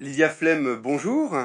[0.00, 1.36] Lydia Flem, bonjour.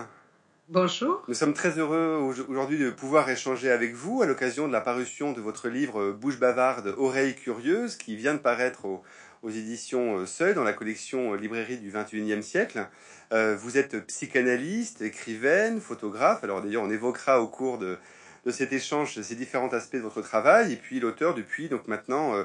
[0.70, 1.24] Bonjour.
[1.28, 5.32] Nous sommes très heureux aujourd'hui de pouvoir échanger avec vous à l'occasion de la parution
[5.32, 10.64] de votre livre Bouche bavarde, oreilles curieuses, qui vient de paraître aux, éditions Seuil dans
[10.64, 12.88] la collection Librairie du XXIe siècle.
[13.32, 16.44] Euh, vous êtes psychanalyste, écrivaine, photographe.
[16.44, 17.98] Alors d'ailleurs, on évoquera au cours de,
[18.46, 20.74] de cet échange ces différents aspects de votre travail.
[20.74, 22.36] Et puis l'auteur depuis donc maintenant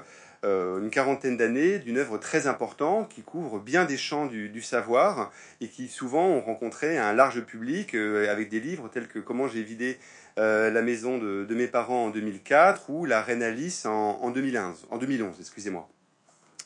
[0.44, 4.62] euh, euh, une quarantaine d'années d'une œuvre très importante qui couvre bien des champs du,
[4.62, 9.18] savoir et qui souvent ont rencontré un large public euh, avec des livres tels que
[9.18, 9.98] Comment j'ai vidé
[10.38, 14.86] euh, la maison de, mes parents en 2004 ou La Reine Alice en, en 2011,
[14.90, 15.88] en 2011 excusez-moi.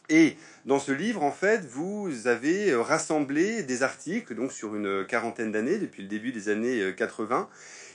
[0.09, 5.53] Et dans ce livre, en fait, vous avez rassemblé des articles, donc sur une quarantaine
[5.53, 7.49] d'années, depuis le début des années 80,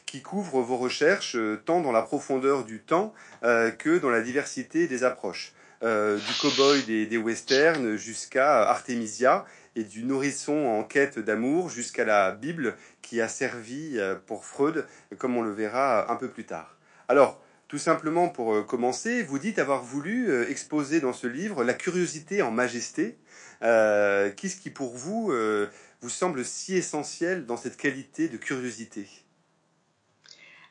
[0.05, 5.03] qui couvrent vos recherches tant dans la profondeur du temps que dans la diversité des
[5.03, 5.53] approches.
[5.83, 9.45] Euh, du cow-boy des, des westerns jusqu'à Artemisia
[9.75, 14.87] et du nourrisson en quête d'amour jusqu'à la Bible qui a servi euh, pour Freud,
[15.19, 16.79] comme on le verra un peu plus tard.
[17.07, 21.75] Alors, tout simplement pour euh, commencer, vous dites avoir voulu exposer dans ce livre la
[21.75, 23.17] curiosité en majesté.
[23.61, 25.31] Qu'est-ce qui pour vous
[26.01, 29.07] vous semble si essentiel dans cette qualité de curiosité?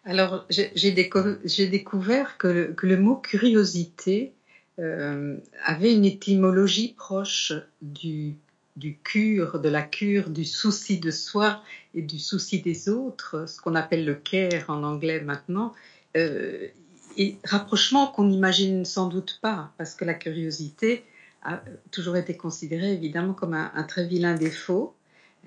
[0.04, 4.35] Alors, j'ai découvert que le mot curiosité
[4.78, 8.36] euh, avait une étymologie proche du,
[8.76, 11.62] du cure, de la cure, du souci de soi
[11.94, 15.72] et du souci des autres, ce qu'on appelle le care en anglais maintenant,
[16.16, 16.68] euh,
[17.16, 21.04] et rapprochement qu'on n'imagine sans doute pas, parce que la curiosité
[21.42, 24.94] a toujours été considérée évidemment comme un, très vilain défaut.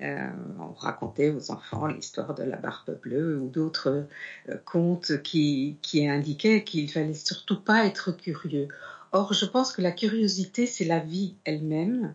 [0.02, 4.06] Euh, on racontait aux enfants l'histoire de la barbe bleue ou d'autres
[4.48, 8.68] euh, contes qui, qui indiquaient qu'il fallait surtout pas être curieux.
[9.12, 12.14] Or, je pense que la curiosité, c'est la vie elle-même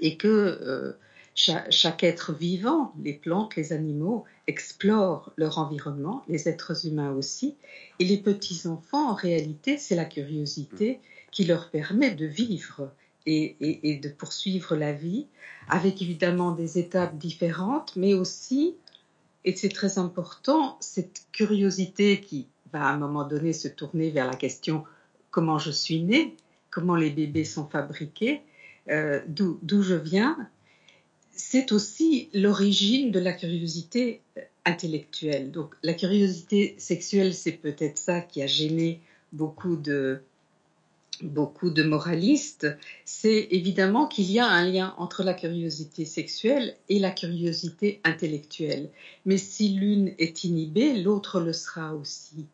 [0.00, 0.92] et que euh,
[1.34, 7.54] chaque, être vivant, les plantes, les animaux, explorent leur environnement, les êtres humains aussi.
[7.98, 12.90] Et les petits-enfants, en réalité, c'est la curiosité qui leur permet de vivre
[13.24, 15.26] et, et, de poursuivre la vie,
[15.68, 18.74] avec évidemment des étapes différentes, mais aussi,
[19.44, 24.26] et c'est très important, cette curiosité qui va à un moment donné se tourner vers
[24.26, 24.84] la question
[25.32, 26.36] comment je suis née,
[26.70, 28.42] comment les bébés sont fabriqués,
[28.88, 30.48] euh, d'où je viens,
[31.32, 34.20] c'est aussi l'origine de la curiosité
[34.64, 35.50] intellectuelle.
[35.50, 39.00] Donc la curiosité sexuelle, c'est peut-être ça qui a gêné
[39.32, 40.22] beaucoup de,
[41.22, 42.66] beaucoup de moralistes,
[43.04, 48.90] c'est évidemment qu'il y a un lien entre la curiosité sexuelle et la curiosité intellectuelle.
[49.24, 52.46] Mais si l'une est inhibée, l'autre le sera aussi.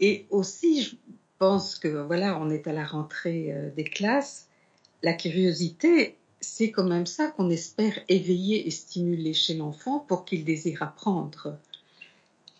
[0.00, 0.98] Et aussi,
[1.42, 4.46] pense que voilà, on est à la rentrée euh, des classes.
[5.02, 10.44] La curiosité, c'est quand même ça qu'on espère éveiller et stimuler chez l'enfant pour qu'il
[10.44, 11.58] désire apprendre.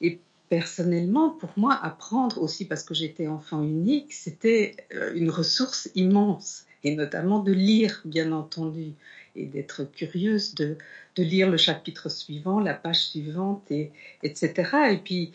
[0.00, 5.88] Et personnellement, pour moi, apprendre aussi parce que j'étais enfant unique, c'était euh, une ressource
[5.94, 8.94] immense, et notamment de lire, bien entendu,
[9.37, 10.76] et d'être curieuse de,
[11.15, 13.92] de lire le chapitre suivant, la page suivante, et,
[14.25, 14.91] etc.
[14.91, 15.31] Et puis,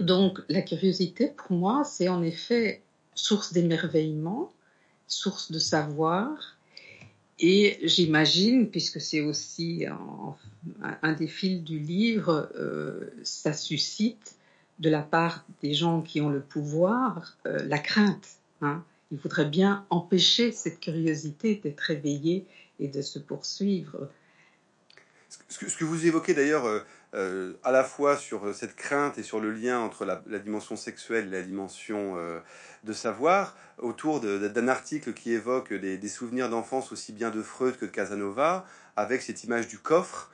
[0.00, 2.82] donc la curiosité, pour moi, c'est en effet
[3.14, 4.52] source d'émerveillement,
[5.06, 6.56] source de savoir.
[7.38, 9.86] Et j'imagine, puisque c'est aussi
[11.02, 14.36] un, des fils du livre, euh, ça suscite
[14.78, 18.38] de la part des gens qui ont le pouvoir euh, la crainte.
[18.60, 18.84] Hein.
[19.10, 22.46] Il faudrait bien empêcher cette curiosité d'être éveillée
[22.80, 24.08] et de se poursuivre.
[25.48, 26.80] Ce que, vous évoquez d'ailleurs euh,
[27.14, 30.74] euh, à la fois sur euh, cette crainte et sur le lien entre la, dimension
[30.74, 32.40] sexuelle et la dimension euh,
[32.82, 37.86] de savoir, autour d'un article qui évoque des, souvenirs d'enfance aussi bien de Freud que
[37.86, 38.66] de Casanova,
[38.96, 40.30] avec cette image du coffre.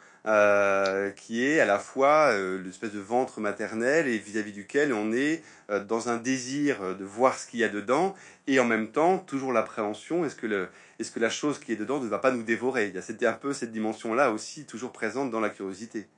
[1.17, 5.43] qui est à la fois l'espèce de ventre maternel et vis-à-vis duquel on est
[5.89, 8.15] dans un désir de voir ce qu'il y a dedans
[8.47, 10.69] et en même temps toujours l'appréhension est-ce que,
[10.99, 12.89] est-ce que la chose qui est dedans ne va pas nous dévorer?
[12.89, 16.09] Il y a un peu cette dimension-là aussi toujours présente dans la curiosité.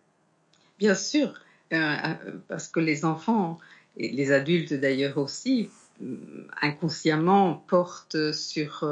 [0.79, 1.35] Bien sûr,
[1.73, 2.15] euh, euh,
[2.49, 3.59] parce que les enfants,
[3.97, 5.71] et les adultes d'ailleurs aussi,
[6.03, 6.17] euh,
[6.61, 8.85] inconsciemment portent sur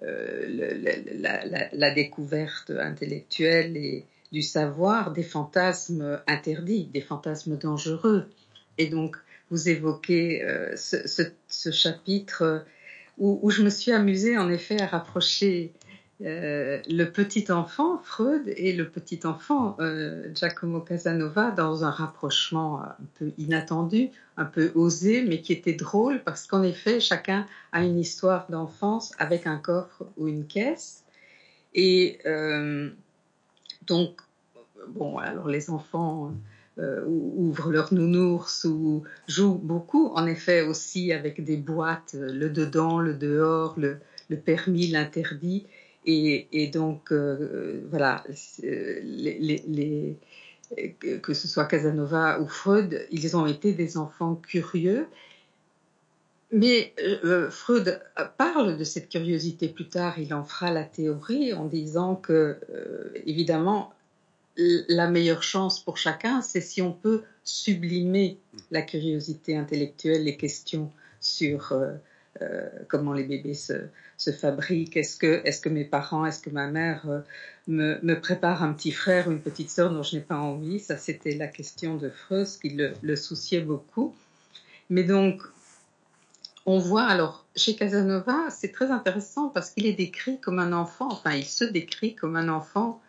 [0.00, 8.28] la, découverte intellectuelle et du savoir des fantasmes interdits, des fantasmes dangereux.
[8.76, 9.16] Et donc,
[9.50, 10.46] vous évoquez
[10.76, 12.64] ce, chapitre
[13.16, 15.72] où, je me suis amusée en effet à rapprocher
[16.24, 22.82] euh, le petit enfant Freud et le petit enfant euh, Giacomo Casanova dans un rapprochement
[22.82, 27.84] un peu inattendu, un peu osé, mais qui était drôle parce qu'en effet, chacun a
[27.84, 31.04] une histoire d'enfance avec un coffre ou une caisse.
[31.74, 32.90] Et euh,
[33.86, 34.20] Donc,
[34.88, 36.32] bon, alors les enfants
[36.78, 43.00] euh, ouvrent leur nounours ou jouent beaucoup, en effet aussi avec des boîtes, le dedans,
[43.00, 43.98] le dehors, le,
[44.36, 45.66] permis, l'interdit.
[46.10, 48.24] Et, donc, euh, voilà,
[51.00, 55.06] que ce soit Casanova ou Freud, ils ont été des enfants curieux.
[56.50, 56.94] Mais
[57.24, 58.00] euh, Freud
[58.38, 62.58] parle de cette curiosité plus tard, il en fera la théorie en disant que,
[63.26, 63.92] évidemment,
[64.56, 68.38] la meilleure chance pour chacun, c'est si on peut sublimer
[68.70, 70.90] la curiosité intellectuelle, les questions
[71.20, 71.92] sur euh,
[72.42, 73.74] euh, comment les bébés se,
[74.32, 77.20] fabriquent, est-ce que, est que mes parents, est-ce que ma mère euh,
[77.66, 80.78] me, me, prépare un petit frère ou une petite sœur dont je n'ai pas envie,
[80.78, 84.14] ça c'était la question de Freud, qui le, le souciait beaucoup.
[84.90, 85.42] Mais donc,
[86.66, 91.08] on voit alors chez Casanova, c'est très intéressant parce qu'il est décrit comme un enfant,
[91.10, 93.00] enfin il se décrit comme un enfant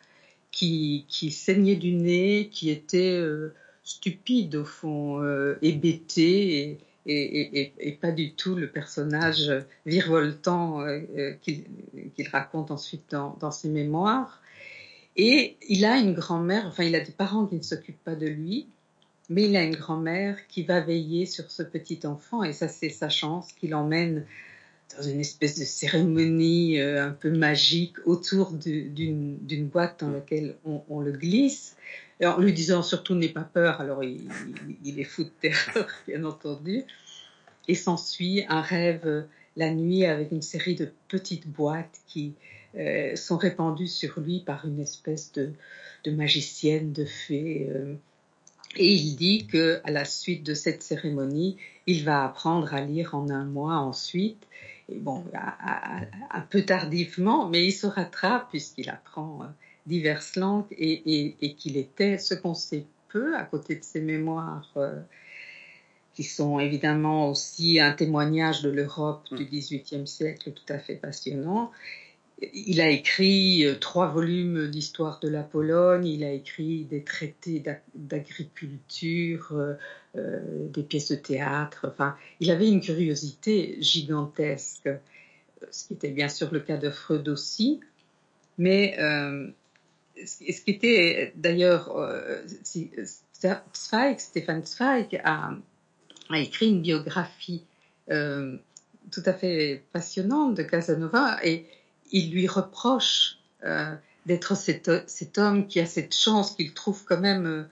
[0.51, 3.53] qui, saignait du nez, qui était euh,
[3.83, 5.23] stupide au fond,
[5.61, 6.79] hébété
[8.01, 9.51] pas du tout le personnage
[9.85, 14.41] virevoltant euh, qu'il raconte ensuite dans, ses mémoires.
[15.15, 18.27] Et il a une grand-mère, enfin il a des parents qui ne s'occupent pas de
[18.27, 18.67] lui,
[19.29, 22.89] mais il a une grand-mère qui va veiller sur ce petit enfant et ça c'est
[22.89, 24.25] sa chance qu'il emmène
[24.97, 30.99] dans une espèce de cérémonie euh, un peu magique autour d'une boîte dans laquelle on,
[30.99, 31.75] le glisse,
[32.23, 36.83] en lui disant surtout n'aie pas peur, alors il, est fou de terreur, bien entendu,
[37.67, 39.21] et s'ensuit un rêve euh,
[39.55, 42.33] la nuit avec une série de petites boîtes qui
[42.77, 45.53] euh, sont répandues sur lui par une espèce de,
[46.11, 47.69] magicienne, de fée.
[48.77, 51.57] et il dit que à la suite de cette cérémonie,
[51.87, 54.45] il va apprendre à lire en un mois ensuite
[54.97, 55.23] bon,
[56.31, 59.47] un peu tardivement, mais il se rattrape puisqu'il apprend euh,
[59.89, 65.01] diverses langues et, qu'il était, ce qu'on sait peu, à côté de ses mémoires, euh,
[66.13, 69.47] qui sont évidemment aussi un témoignage de l'Europe du mm.
[69.47, 71.71] XVIIIe siècle tout à fait passionnant.
[72.53, 77.63] Il a écrit euh, trois volumes d'histoire de la Pologne, il a écrit des traités
[77.95, 79.73] d'agriculture, euh,
[80.17, 80.39] euh,
[80.69, 81.87] des pièces de théâtre.
[81.89, 84.89] Enfin, il avait une curiosité gigantesque,
[85.71, 87.79] ce qui était bien sûr le cas de Freud aussi.
[88.57, 88.97] Mais
[90.25, 91.95] ce qui était d'ailleurs,
[92.63, 95.51] Zweig, Stéphane Zweig a,
[96.29, 97.63] a, écrit une biographie
[98.07, 101.65] tout à fait passionnante de Casanova et
[102.11, 103.93] il lui reproche euh,
[104.25, 107.63] d'être cet, homme qui a cette chance qu'il trouve quand même euh,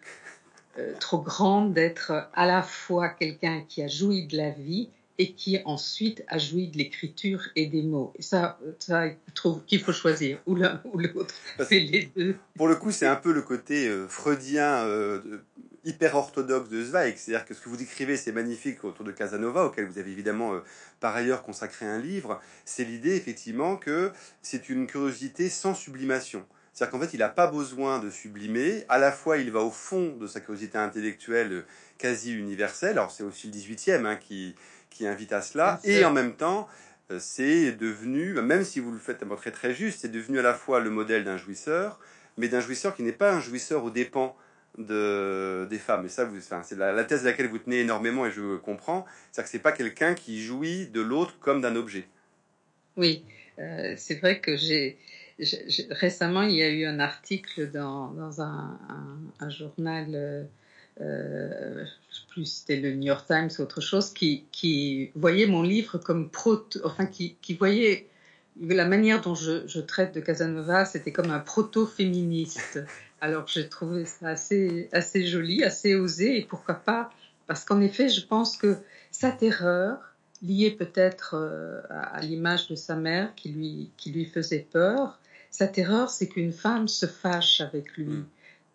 [0.80, 5.34] euh, trop grande d'être à la fois quelqu'un qui a joui de la vie et
[5.34, 8.14] qui ensuite a joui de l'écriture et des mots.
[8.18, 11.34] Et ça, ça il trouve qu'il faut choisir ou l'un ou l'autre.
[11.68, 12.36] C'est les deux.
[12.56, 14.86] Pour le coup, c'est un peu le côté freudien
[15.88, 17.16] hyper orthodoxe de Zweig.
[17.18, 20.54] C'est-à-dire que ce que vous décrivez, c'est magnifique autour de Casanova, auquel vous avez évidemment
[20.54, 20.60] euh,
[21.00, 22.42] par ailleurs consacré un livre.
[22.66, 24.12] C'est l'idée effectivement que
[24.42, 26.46] c'est une curiosité sans sublimation.
[26.74, 28.84] C'est-à-dire qu'en fait, il n'a pas besoin de sublimer.
[28.90, 31.66] À la fois, il va au fond de sa curiosité intellectuelle euh,
[31.98, 32.92] quasi universelle.
[32.92, 34.56] Alors, c'est aussi le 18e hein, qui,
[34.98, 35.80] qui invite à cela.
[35.84, 36.68] Et en même temps,
[37.12, 40.42] euh, c'est devenu, même si vous le faites à montrer très juste, c'est devenu à
[40.42, 42.00] la fois le modèle d'un jouisseur,
[42.38, 44.36] mais d'un jouisseur qui n'est pas un jouisseur aux dépens
[44.78, 46.06] de, des femmes.
[46.06, 46.30] Et ça,
[46.64, 49.06] c'est la, thèse à laquelle vous tenez énormément et je comprends.
[49.32, 52.08] C'est-à-dire que c'est pas quelqu'un qui jouit de l'autre comme d'un objet.
[52.96, 53.24] Oui,
[53.60, 54.98] euh, c'est vrai que j'ai,
[55.92, 58.80] récemment il y a eu un article dans, dans un,
[59.40, 60.44] un, journal, euh,
[61.02, 61.86] euh,
[62.30, 66.30] plus c'était le New York Times ou autre chose, qui, qui voyait mon livre comme
[66.30, 68.08] proto, enfin qui, qui voyait
[68.62, 72.84] la manière dont je, je traite de Casanova, c'était comme un proto-féministe.
[73.22, 77.10] Alors j'ai trouvé ça assez, assez joli, assez osé, et pourquoi pas?
[77.48, 78.78] Parce qu'en effet, je pense que
[79.12, 80.00] sa terreur,
[80.42, 85.68] liée peut-être euh, à, l'image de sa mère qui lui, qui lui faisait peur, sa
[85.68, 88.06] terreur, c'est qu'une femme se fâche avec lui.
[88.06, 88.26] Mm.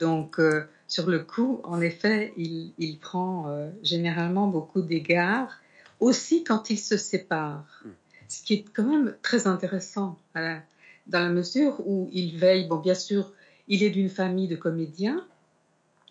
[0.01, 5.59] Donc, euh, sur le coup, en effet, il, il prend euh, généralement beaucoup d'égards,
[6.01, 7.83] aussi quand il se sépare.
[7.83, 7.89] Mm.
[8.29, 12.95] Ce qui est quand même très intéressant, dans la mesure où il veille, bon, bien
[12.95, 13.33] sûr,
[13.69, 15.25] il est d'une famille de comédiens,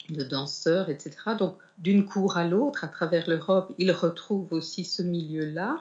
[0.10, 1.12] de danseurs, etc.
[1.38, 5.78] Donc, d'une cour à l'autre, à travers l'Europe, il retrouve aussi ce milieu-là.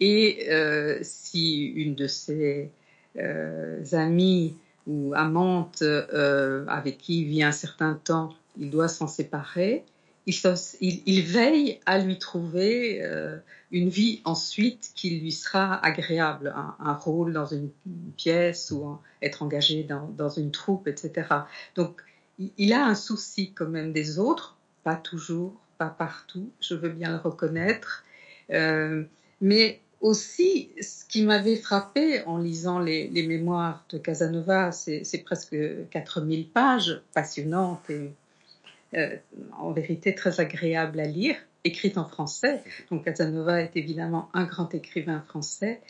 [0.00, 2.70] Et euh, si une de ses
[3.16, 4.54] euh, amies
[4.86, 9.84] ou amantes euh, avec qui il vit un certain temps, il doit s'en séparer,
[10.26, 13.36] il, veille à lui trouver euh,
[13.70, 17.70] une vie ensuite qui lui sera agréable, un, rôle dans une,
[18.16, 21.28] pièce ou être engagé dans, une troupe, etc.
[21.74, 22.02] Donc,
[22.38, 27.10] il, a un souci quand même des autres, pas toujours, pas partout, je veux bien
[27.10, 28.04] le reconnaître,
[28.50, 29.04] euh,
[29.40, 35.56] mais aussi, ce qui m'avait frappé en lisant les, mémoires de Casanova, c'est presque
[35.88, 38.12] 4000 pages passionnantes et
[38.94, 39.16] euh,
[39.58, 42.62] en vérité très agréables à lire, écrites en français.
[42.90, 45.80] Donc Casanova est évidemment un grand écrivain français.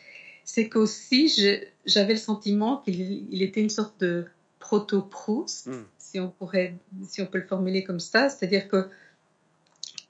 [0.45, 4.25] C'est qu'aussi, j'avais le sentiment qu'il était une sorte de
[4.59, 5.83] proto-Proust, hmm.
[5.97, 8.29] si on pourrait, si on peut le formuler comme ça.
[8.29, 8.87] C'est-à-dire que,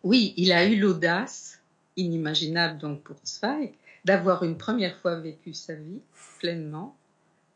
[0.04, 1.60] oui, il a eu l'audace,
[1.98, 3.74] inimaginable donc pour Zweig,
[4.06, 6.00] d'avoir une première fois vécu sa vie
[6.40, 6.96] pleinement,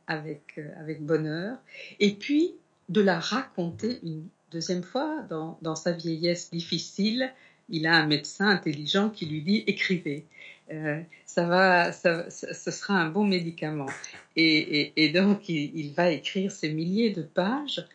[0.08, 1.58] avec, euh, avec bonheur,
[2.00, 2.56] et puis
[2.90, 7.32] de la raconter une deuxième fois dans, dans, sa vieillesse difficile.
[7.70, 10.26] Il a un médecin intelligent qui lui dit écrivez.
[10.72, 13.90] Euh, ça va, ça, ce sera un bon médicament.
[14.36, 17.86] Et, et, donc il, il, va écrire ces milliers de pages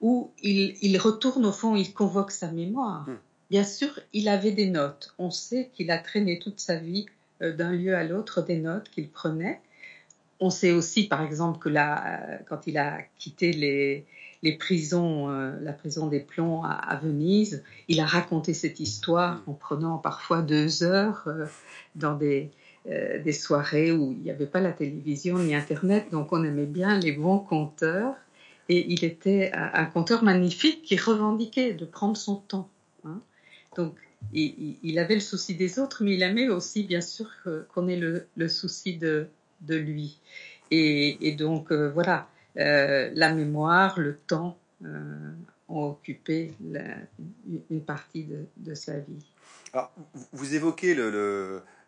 [0.00, 3.08] où il, il, retourne au fond, il convoque sa mémoire.
[3.08, 3.18] Hmm.
[3.50, 5.14] Bien sûr, il avait des notes.
[5.18, 7.06] On sait qu'il a traîné toute sa vie
[7.40, 9.60] d'un lieu à l'autre des notes qu'il prenait.
[10.40, 14.04] On sait aussi, par exemple, que là, euh, quand il a quitté les,
[14.42, 19.52] les prisons, euh, la prison des plombs à, Venise, il a raconté cette histoire en
[19.52, 21.28] prenant parfois deux heures
[21.94, 22.50] dans des,
[22.86, 26.98] des soirées où il n'y avait pas la télévision ni Internet, donc on aimait bien
[26.98, 28.14] les bons conteurs.
[28.68, 32.68] Et il était un conteur magnifique qui revendiquait de prendre son temps.
[33.04, 33.20] Hein.
[33.76, 33.94] Donc
[34.32, 37.30] il, avait le souci des autres, mais il aimait aussi, bien sûr,
[37.72, 39.28] qu'on ait le, souci de,
[39.68, 40.20] lui.
[40.70, 42.28] Et, donc, euh, voilà,
[42.58, 45.32] euh, la mémoire, le temps euh,
[45.68, 46.52] ont occupé
[47.70, 48.26] une partie
[48.56, 49.26] de, sa vie.
[49.72, 49.92] Alors,
[50.32, 50.94] vous évoquez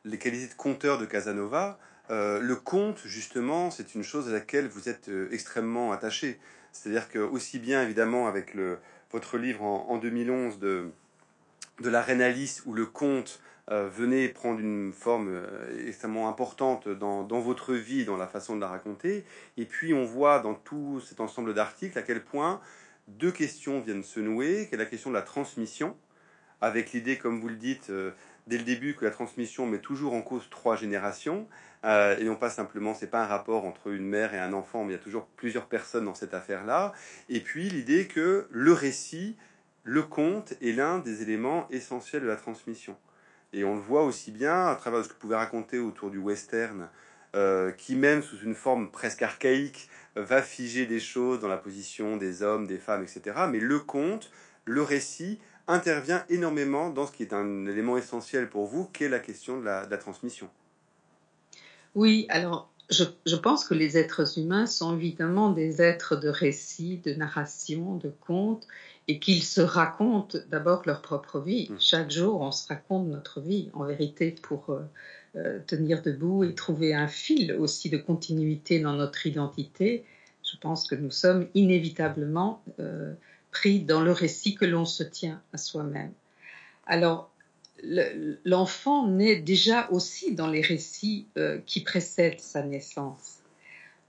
[0.04, 1.78] les qualités de conteur de Casanova.
[2.10, 6.38] le conte, justement, c'est une chose à laquelle vous êtes extrêmement attaché.
[6.72, 8.56] C'est-à-dire que, aussi bien, évidemment, avec
[9.10, 10.90] votre livre en, en 2011 de
[11.80, 16.88] de la reine Alice où le conte euh, venait prendre une forme euh, extrêmement importante
[16.88, 19.24] dans, votre vie, dans la façon de la raconter.
[19.56, 22.60] Et puis on voit dans tout cet ensemble d'articles à quel point
[23.08, 25.96] deux questions viennent se nouer, qui est la question de la transmission,
[26.60, 28.12] avec l'idée, comme vous le dites, euh,
[28.46, 31.48] dès le début, que la transmission met toujours en cause trois générations,
[31.84, 34.90] et non pas simplement, c'est pas un rapport entre une mère et un enfant, mais
[34.90, 36.92] il y a toujours plusieurs personnes dans cette affaire-là.
[37.28, 39.36] Et puis l'idée que le récit
[39.86, 42.96] le conte est l'un des éléments essentiels de la transmission.
[43.52, 46.18] Et on le voit aussi bien à travers ce que vous pouvez raconter autour du
[46.18, 46.88] western,
[47.36, 52.16] euh, qui même sous une forme presque archaïque va figer des choses dans la position
[52.16, 53.46] des hommes, des femmes, etc.
[53.48, 54.32] Mais le conte,
[54.64, 55.38] le récit,
[55.68, 59.60] intervient énormément dans ce qui est un élément essentiel pour vous, qui est la question
[59.60, 60.50] de la, transmission.
[61.94, 66.98] Oui, alors je, je, pense que les êtres humains sont évidemment des êtres de récit,
[66.98, 68.66] de narration, de contes,
[69.08, 71.68] et qu'ils se racontent d'abord leur propre vie.
[71.70, 71.76] Mm.
[71.78, 74.80] Chaque jour, on se raconte notre vie, en vérité, pour euh,
[75.36, 80.04] euh, tenir debout et trouver un fil aussi de continuité dans notre identité.
[80.42, 83.14] Je pense que nous sommes inévitablement euh,
[83.50, 86.12] pris dans le récit que l'on se tient à soi-même.
[86.86, 87.30] Alors,
[88.44, 91.26] l'enfant naît déjà aussi dans les récits
[91.66, 93.35] qui précèdent sa naissance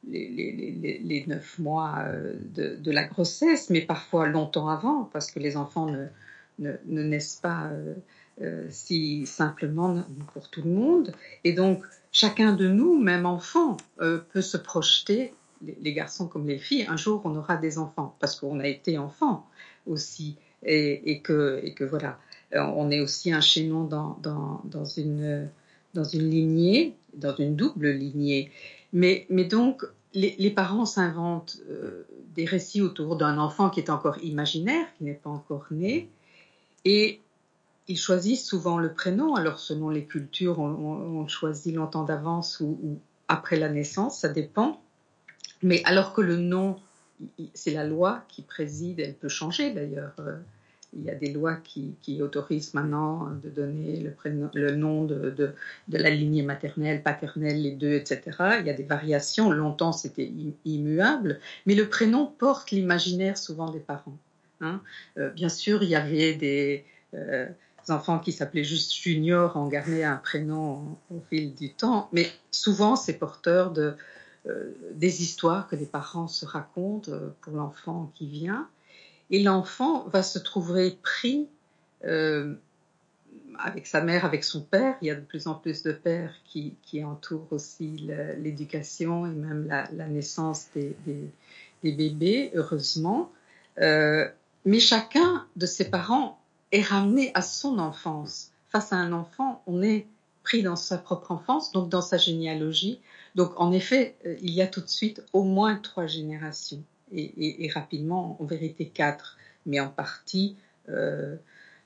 [0.10, 5.88] les, neuf mois euh, de, la grossesse, mais parfois longtemps avant, parce que les enfants
[6.60, 7.94] ne, naissent pas euh,
[8.42, 11.14] euh, si simplement pour tout le monde.
[11.44, 16.86] Et donc, chacun de nous, même enfant, peut se projeter, les, garçons comme les filles,
[16.88, 19.48] un jour on aura des enfants, parce qu'on a été enfant
[19.86, 22.20] aussi, et, que, voilà,
[22.54, 25.50] on est aussi un chaînon dans une
[26.30, 28.52] lignée, dans une double lignée.
[28.94, 32.04] Mais, mais donc, les, parents s'inventent euh,
[32.36, 36.10] des récits autour d'un enfant qui est encore imaginaire, qui n'est pas encore né,
[36.86, 37.22] et
[37.88, 39.36] ils choisissent souvent le prénom.
[39.36, 44.82] Alors selon les cultures, on, choisit longtemps d'avance ou, après la naissance, ça dépend.
[45.64, 46.78] Mais alors que le nom,
[47.54, 50.16] c'est la loi qui préside, elle peut changer d'ailleurs.
[50.94, 55.30] Il y a des lois qui, autorisent maintenant de donner le, prénom, le nom de,
[55.30, 55.54] de,
[55.90, 58.22] la lignée maternelle, paternelle, les deux, etc.
[58.62, 59.52] Il y a des variations.
[59.52, 60.32] Longtemps, c'était
[60.66, 61.40] immuable.
[61.66, 64.18] Mais le prénom porte l'imaginaire souvent des parents.
[64.62, 64.82] Hein.
[65.18, 67.48] Euh, bien sûr, il y avait des euh,
[67.90, 72.10] enfants qui s'appelaient juste Junior, on gardait un prénom au, fil du temps.
[72.14, 73.94] Mais souvent, c'est porteur de,
[74.48, 78.68] euh, des histoires que les parents se racontent pour l'enfant qui vient
[79.32, 81.48] et l'enfant va se trouver pris
[83.60, 84.96] avec sa mère, avec son père.
[85.02, 89.32] Il y a de plus en plus de pères qui, qui entourent aussi l'éducation et
[89.32, 93.32] même la, naissance des, des, bébés, heureusement.
[93.80, 94.28] Euh,
[94.66, 96.40] mais chacun de ses parents
[96.72, 98.52] est ramené à son enfance.
[98.70, 100.08] Face à un enfant, on est
[100.44, 103.00] pris dans sa propre enfance, donc dans sa généalogie.
[103.36, 107.70] Donc en effet, euh, il y a tout de suite au moins trois générations, et,
[107.74, 110.56] rapidement, en vérité quatre, mais en partie
[110.90, 111.36] euh,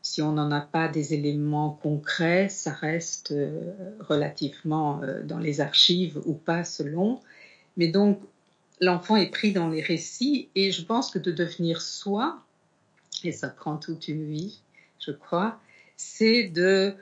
[0.03, 5.61] si on n'en a pas des éléments concrets, ça reste euh, relativement euh, dans les
[5.61, 7.19] archives ou pas selon.
[7.77, 8.19] Mais donc,
[8.79, 12.43] l'enfant est pris dans les récits et je pense que de devenir soi,
[13.23, 14.59] et ça prend toute une vie,
[14.99, 15.59] je crois,
[15.97, 16.95] c'est de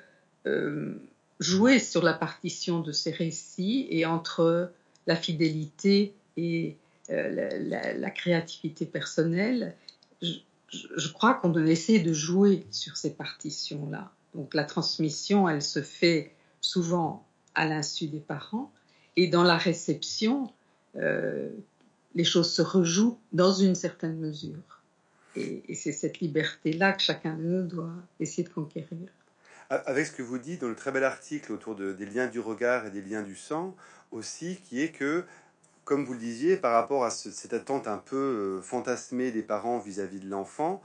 [1.40, 4.72] jouer sur la partition de ces récits et entre
[5.06, 6.76] la fidélité et
[7.10, 9.76] la, créativité personnelle,
[10.22, 14.12] je crois qu'on doit essayer de jouer sur ces partitions-là.
[14.36, 17.26] Donc la transmission, elle se fait souvent
[17.56, 18.72] à l'insu des parents,
[19.16, 20.52] et dans la réception,
[20.96, 21.50] euh,
[22.16, 24.82] les choses se rejouent dans une certaine mesure.
[25.36, 29.10] Et, c'est cette liberté-là que chacun de nous doit essayer de conquérir.
[29.70, 32.40] Avec ce que vous dites dans le très bel article autour de, des liens du
[32.40, 33.76] regard et des liens du sang,
[34.12, 35.24] aussi, qui est que
[35.90, 39.80] comme vous le disiez, par rapport à cette attente un peu euh, fantasmée des parents
[39.80, 40.84] vis-à-vis de l'enfant,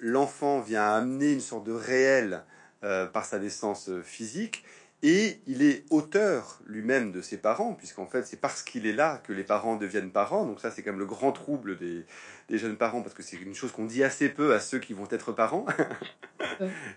[0.00, 2.42] l'enfant vient amener une sorte de réel
[2.82, 4.64] euh, par sa naissance euh, physique,
[5.02, 9.22] et il est auteur lui-même de ses parents, puisqu'en fait c'est parce qu'il est là
[9.24, 10.44] que les parents deviennent parents.
[10.44, 12.04] Donc ça c'est quand même le grand trouble des,
[12.50, 15.08] jeunes parents, parce que c'est une chose qu'on dit assez peu à ceux qui vont
[15.10, 15.64] être parents.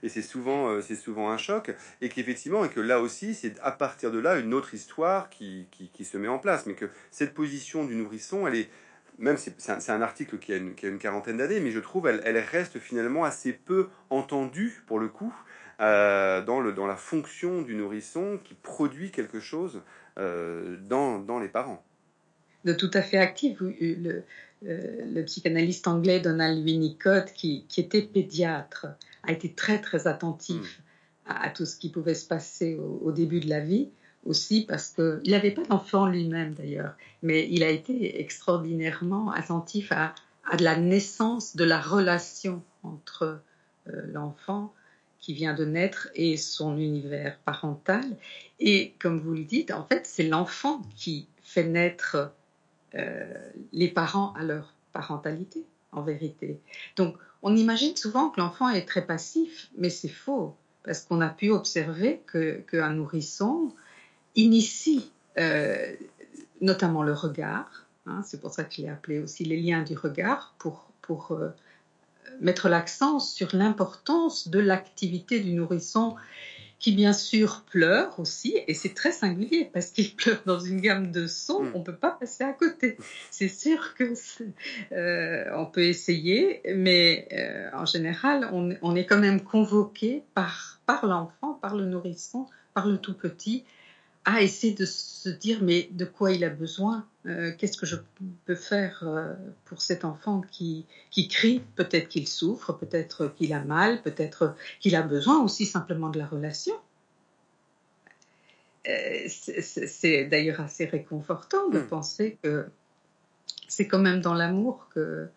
[0.03, 1.73] et c'est souvent, euh, c'est souvent un choc.
[2.01, 5.67] Et qu'effectivement, et que là aussi, c'est à partir de là une autre histoire qui,
[5.71, 6.65] qui, se met en place.
[6.65, 8.69] Mais que cette position du nourrisson, elle est,
[9.17, 11.79] même c'est un, un, article qui a une, qui a une quarantaine d'années, mais je
[11.79, 15.33] trouve elle, elle reste finalement assez peu entendue pour le coup
[15.81, 19.81] euh, dans, le, dans la fonction du nourrisson qui produit quelque chose
[20.19, 21.83] euh, dans, dans, les parents.
[22.63, 23.59] De tout à fait actif.
[23.59, 24.23] Le,
[24.65, 28.85] euh, le psychanalyste anglais Donald Winnicott, qui, qui, était pédiatre,
[29.23, 30.79] a été très très attentif
[31.27, 31.31] hmm.
[31.31, 33.89] à, tout ce qui pouvait se passer au, début de la vie,
[34.25, 40.13] aussi parce qu'il n'avait pas d'enfant lui-même d'ailleurs, mais il a été extraordinairement attentif à,
[40.59, 43.39] la naissance de la relation entre
[43.85, 44.73] l'enfant
[45.23, 48.03] qui vient de naître et son univers parental.
[48.59, 52.33] Et comme vous le dites, en fait, c'est l'enfant qui fait naître
[52.95, 53.33] euh,
[53.71, 56.59] les parents à leur parentalité, en vérité.
[56.97, 61.29] Donc, on imagine souvent que l'enfant est très passif, mais c'est faux, parce qu'on a
[61.29, 62.21] pu observer
[62.67, 63.73] qu'un nourrisson
[64.35, 65.95] initie euh,
[66.59, 67.85] notamment le regard.
[68.07, 71.31] Hein, c'est pour ça que je l'ai appelé aussi les liens du regard, pour, pour
[71.31, 71.47] euh,
[72.43, 76.15] mettre l'accent sur l'importance de l'activité du nourrisson
[76.83, 81.13] qui bien sûr pleure aussi, et c'est très singulier parce qu'il pleure dans une gamme
[81.13, 81.71] de sons, mm.
[81.75, 82.97] on ne peut pas passer à côté.
[83.31, 84.13] C'est sûr que
[84.91, 90.81] euh, on peut essayer, mais euh, en général, on, on, est quand même convoqué par,
[90.85, 93.63] par l'enfant, par le nourrisson, par le tout petit,
[94.25, 97.95] à essayer de se dire mais de quoi il a besoin, euh, qu'est-ce que je
[98.45, 99.33] peux faire euh,
[99.65, 104.95] pour cet enfant qui, qui crie, peut-être qu'il souffre, peut-être qu'il a mal, peut-être qu'il
[104.95, 106.73] a besoin aussi simplement de la relation.
[108.87, 111.87] Euh, c'est d'ailleurs assez réconfortant de hmm.
[111.87, 112.65] penser que
[113.67, 115.27] c'est quand même dans l'amour que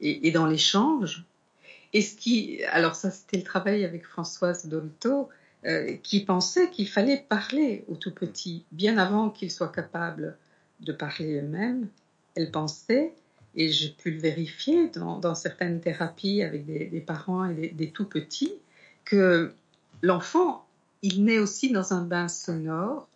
[0.00, 1.24] et, et dans l'échange.
[1.92, 5.28] Et ce qui, alors ça c'était le travail avec Françoise Dolto,
[5.66, 10.36] euh, qui pensait qu'il fallait parler aux tout petits bien avant qu'ils soient capables
[10.78, 11.88] de parler eux-mêmes.
[12.36, 13.12] Elle pensait,
[13.56, 18.52] et j'ai pu le vérifier dans, certaines thérapies avec des, parents et des, tout petits,
[19.04, 19.54] que
[20.02, 20.66] l'enfant,
[21.02, 23.08] il naît aussi dans un bain sonore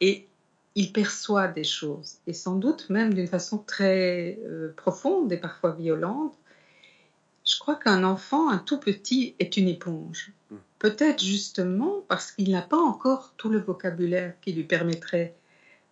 [0.00, 0.26] et
[0.74, 5.70] il perçoit des choses, et sans doute même d'une façon très euh, profonde et parfois
[5.70, 6.34] violente.
[7.46, 10.32] Je crois qu'un enfant, un tout petit, est une éponge.
[10.84, 15.34] Peut-être justement parce qu'il n'a pas encore tout le vocabulaire qui lui permettrait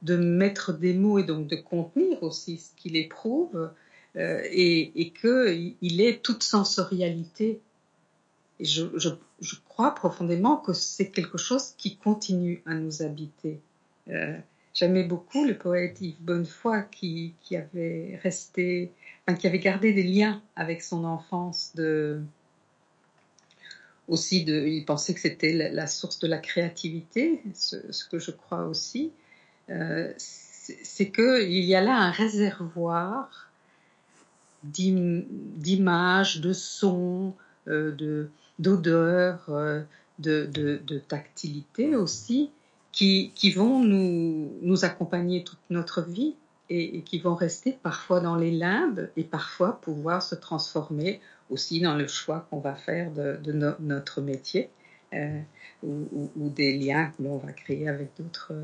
[0.02, 3.70] de mettre des mots et donc de contenir aussi ce qu'il éprouve
[4.16, 7.62] euh, et, qu'il est toute sensorialité.
[8.60, 8.84] Et je,
[9.64, 13.60] crois profondément que c'est quelque chose qui continue à nous habiter.
[14.10, 14.36] Euh,
[14.74, 18.92] J'aimais beaucoup le poète Yves Bonnefoy qui, qui avait resté,
[19.38, 22.20] qui avait gardé des liens avec son enfance de,
[24.12, 27.76] aussi de, il pensait que c'était la, source de la créativité, ce,
[28.10, 29.10] que je crois aussi,
[29.70, 33.50] euh, c'est qu'il y a là un réservoir
[34.64, 37.34] d'images, de sons,
[37.68, 39.46] euh, de, d'odeur,
[40.18, 42.50] de, de, tactilité aussi,
[42.92, 46.34] qui, qui vont nous, nous accompagner toute notre vie
[46.68, 51.94] et, qui vont rester parfois dans les limbes et parfois pouvoir se transformer aussi dans
[51.94, 53.38] le choix qu'on va faire de,
[53.80, 54.70] notre métier
[55.14, 55.40] euh,
[55.82, 58.54] ou, des liens que l'on va créer avec d'autres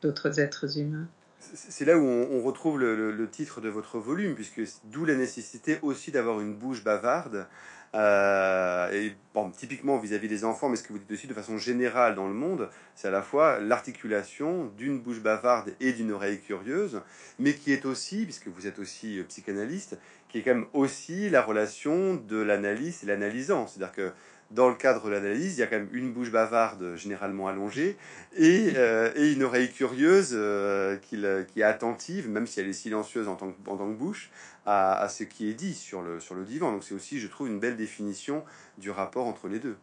[0.00, 1.08] d'autres êtres humains.
[1.40, 5.78] C'est là où on, retrouve le, le, titre de votre volume, puisque d'où la nécessité
[5.82, 7.46] aussi d'avoir une bouche bavarde,
[7.94, 11.56] euh, et bon, typiquement vis-à-vis des enfants, mais ce que vous dites aussi de façon
[11.56, 16.40] générale dans le monde, c'est à la fois l'articulation d'une bouche bavarde et d'une oreille
[16.40, 17.00] curieuse,
[17.38, 19.98] mais qui est aussi, puisque vous êtes aussi euh, psychanalyste,
[20.28, 23.66] qui est quand même aussi la relation de l'analyste et l'analysant.
[23.66, 24.12] C'est-à-dire que
[24.50, 27.98] dans le cadre de l'analyse, il y a quand même une bouche bavarde généralement allongée
[28.34, 31.18] et, euh, et une oreille curieuse euh, qui,
[31.52, 34.30] qui, est attentive, même si elle est silencieuse en tant que, en tant que bouche,
[34.64, 36.72] à, à, ce qui est dit sur le, sur le divan.
[36.72, 38.42] Donc c'est aussi, je trouve, une belle définition
[38.78, 39.76] du rapport entre les deux.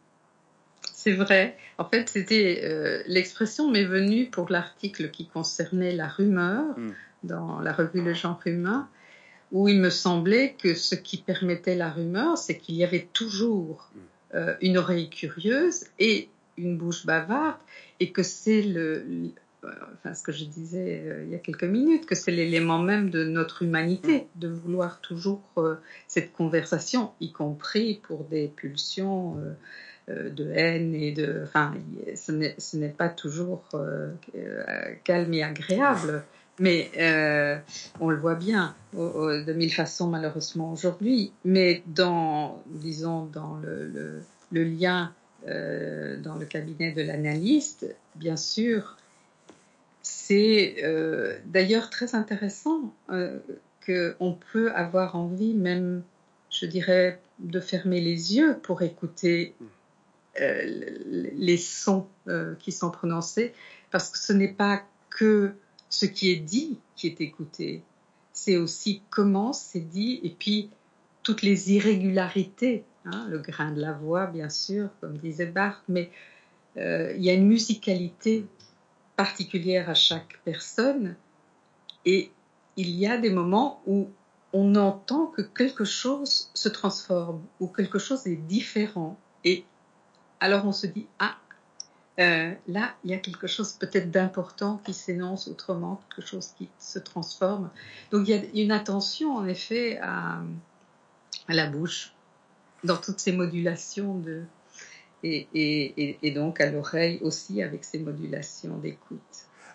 [0.94, 1.58] C'est vrai.
[1.78, 6.92] En fait, c'était euh, l'expression m'est venue pour l'article qui concernait la rumeur hmm.
[7.24, 8.90] dans la revue Le Genre Humain,
[9.52, 13.92] où il me semblait que ce qui permettait la rumeur, c'est qu'il y avait toujours
[13.94, 14.00] hmm.
[14.36, 17.58] Euh, une oreille curieuse et une bouche bavarde,
[18.02, 19.06] et que c'est le,
[19.64, 23.10] enfin ce que je disais euh, il y a quelques minutes, que c'est l'élément même
[23.10, 24.40] de notre humanité, mm.
[24.40, 25.76] de vouloir toujours euh,
[26.08, 29.38] cette conversation, y compris pour des pulsions
[30.08, 31.74] de haine et de, enfin,
[32.16, 33.70] ce n'est pas toujours
[35.04, 36.24] calme et agréable.
[36.60, 36.90] Mais
[38.00, 41.32] on le voit bien de mille façons malheureusement aujourd'hui.
[41.44, 44.24] Mais dans, disons, dans le,
[44.64, 45.14] lien
[45.48, 48.98] euh, dans le cabinet de l'analyste, bien sûr,
[50.02, 53.38] c'est euh, d'ailleurs très intéressant euh,
[53.86, 56.02] qu'on peut avoir envie même,
[56.50, 59.54] je dirais, de fermer les yeux pour écouter
[60.38, 62.08] les sons
[62.60, 63.54] qui sont prononcés,
[63.92, 65.54] parce que ce n'est pas que
[65.96, 67.82] ce qui est dit qui est écouté,
[68.34, 70.70] c'est aussi comment c'est dit et puis
[71.24, 76.12] toutes les irrégularités, hein, le grain de la voix bien sûr, comme disait Barthes, mais
[76.76, 78.46] euh, il y a une musicalité
[79.16, 81.16] particulière à chaque personne
[82.04, 82.30] et
[82.76, 84.10] il y a des moments où
[84.52, 89.64] on entend que quelque chose se transforme ou quelque chose est différent et
[90.42, 91.38] alors on se dit ah
[92.20, 96.70] euh, là, il y a quelque chose peut-être d'important qui s'énonce autrement, quelque chose qui
[96.80, 97.70] se transforme.
[98.12, 100.42] Donc il y a une attention en effet à,
[101.50, 102.14] la bouche,
[102.84, 104.44] dans toutes ces modulations de,
[105.24, 109.20] et, donc à l'oreille aussi avec ces modulations d'écoute.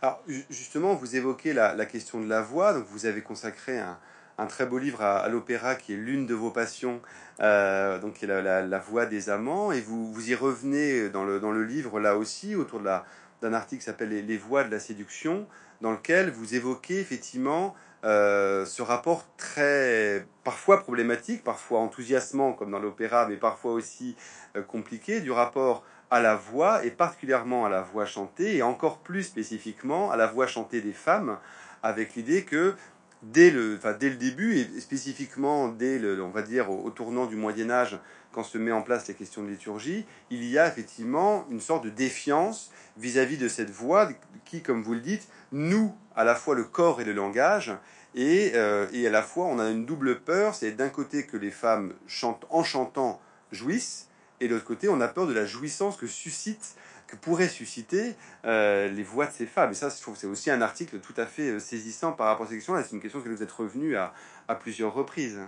[0.01, 3.99] Alors justement, vous évoquez la, la, question de la voix, donc vous avez consacré un,
[4.41, 7.03] un très beau livre à, l'opéra qui est l'une de vos passions,
[7.41, 11.65] euh, donc qui est la, voix des amants, et vous, vous y revenez dans le,
[11.65, 15.47] livre là aussi autour d'un article qui s'appelle les, voix de la séduction,
[15.83, 17.75] dans lequel vous évoquez effectivement
[18.05, 24.17] euh, ce rapport très parfois problématique, parfois enthousiasmant comme dans l'opéra, mais parfois aussi
[24.57, 28.99] euh, compliqué, du rapport à la voix et particulièrement à la voix chantée et encore
[29.01, 31.37] plus spécifiquement à la voix chantée des femmes,
[31.83, 32.75] avec l'idée que
[33.23, 37.27] dès le, enfin, dès le début et spécifiquement dès le, on va dire au, tournant
[37.27, 37.99] du Moyen Âge,
[38.33, 41.85] quand se met en place les questions de liturgie, il y a effectivement une sorte
[41.85, 44.09] de défiance vis-à-vis de cette voix
[44.45, 47.73] qui, comme vous le dites, noue à la fois le corps et le langage.
[48.15, 51.37] Et, euh, et à la fois, on a une double peur, c'est d'un côté que
[51.37, 53.21] les femmes chantent en chantant
[53.53, 54.09] jouissent,
[54.41, 56.75] et de l'autre côté, on a peur de la jouissance que suscite
[57.11, 59.73] que pourraient susciter euh, les voix de ces femmes.
[59.73, 62.47] Et ça, je trouve c'est aussi un article tout à fait euh, saisissant par rapport
[62.47, 62.85] à cette question-là.
[62.85, 64.15] C'est une question que vous êtes revenu à,
[64.49, 65.41] à plusieurs reprises.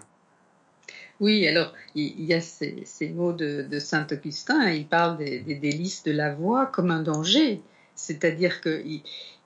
[1.21, 5.39] Oui, alors il y a ces, ces mots de, de Saint Augustin, il parle des,
[5.39, 7.63] des, délices de la voix comme un danger.
[7.95, 8.83] C'est-à-dire que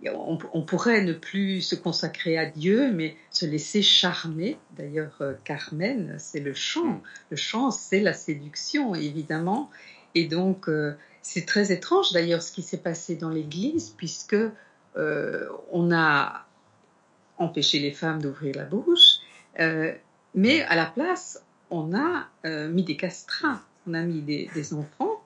[0.06, 4.56] on, on, pourrait ne plus se consacrer à Dieu, mais se laisser charmer.
[4.78, 6.86] D'ailleurs, euh, Carmen, c'est le chant.
[6.86, 7.00] Mm.
[7.30, 9.68] Le chant, c'est la séduction, évidemment.
[10.14, 10.70] Et donc,
[11.28, 14.36] c'est très étrange d'ailleurs ce qui s'est passé dans l'Église, puisque
[14.96, 16.46] euh, on a
[17.36, 19.16] empêché les femmes d'ouvrir la bouche,
[19.58, 19.92] euh,
[20.34, 25.20] mais à la place, on a euh, mis des castrats, on a mis des, enfants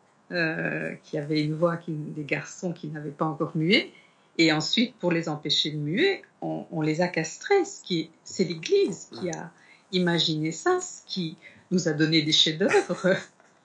[1.05, 3.93] qui avaient une voix, des garçons qui n'avaient pas encore mué,
[4.39, 7.65] et ensuite, pour les empêcher de muer, on, on les a castrés.
[7.65, 9.51] Ce qui c'est l'Église qui a
[9.93, 11.37] imaginé ça, ce qui
[11.71, 13.17] nous a donné des chefs-d'œuvre.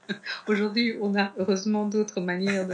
[0.47, 2.67] Aujourd'hui, on a heureusement d'autres manières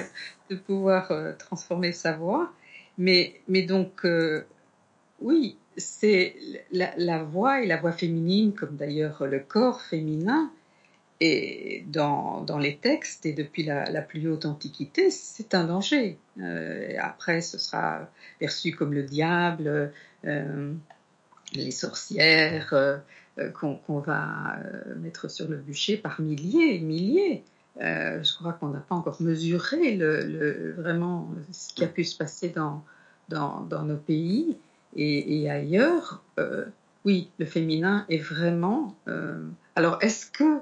[0.50, 2.52] de, pouvoir euh, transformer sa voix.
[2.98, 4.46] Mais, mais donc, euh,
[5.22, 6.36] oui, c'est
[6.72, 10.52] la, voix et la voix féminine, comme d'ailleurs le corps féminin,
[11.24, 16.18] et dans, les textes, et depuis la, la plus haute antiquité, c'est un danger.
[16.40, 19.94] Euh, après, ce sera perçu comme le diable,
[20.26, 20.74] euh,
[21.54, 22.74] les sorcières,
[23.40, 24.58] euh, qu'on va
[24.98, 27.44] mettre sur le bûcher par milliers et milliers.
[27.80, 32.18] je crois qu'on n'a pas encore mesuré le, le, vraiment ce qui a pu se
[32.18, 32.84] passer dans,
[33.30, 34.58] dans, dans nos pays
[34.96, 36.24] et, et ailleurs.
[37.06, 38.96] oui, le féminin est vraiment.
[39.76, 40.62] alors, est-ce que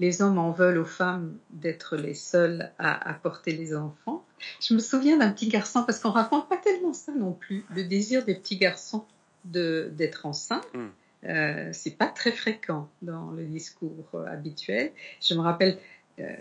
[0.00, 4.24] les hommes en veulent aux femmes d'être les seuls à, apporter les enfants?
[4.60, 7.84] Je me souviens d'un petit garçon, parce qu'on raconte pas tellement ça non plus, le
[7.84, 9.04] désir des petits garçons
[9.44, 10.26] d'être.
[10.26, 10.88] Mm.
[11.26, 14.92] Euh, c'est pas très fréquent dans le discours euh, habituel.
[15.22, 15.78] Je me rappelle
[16.18, 16.36] euh,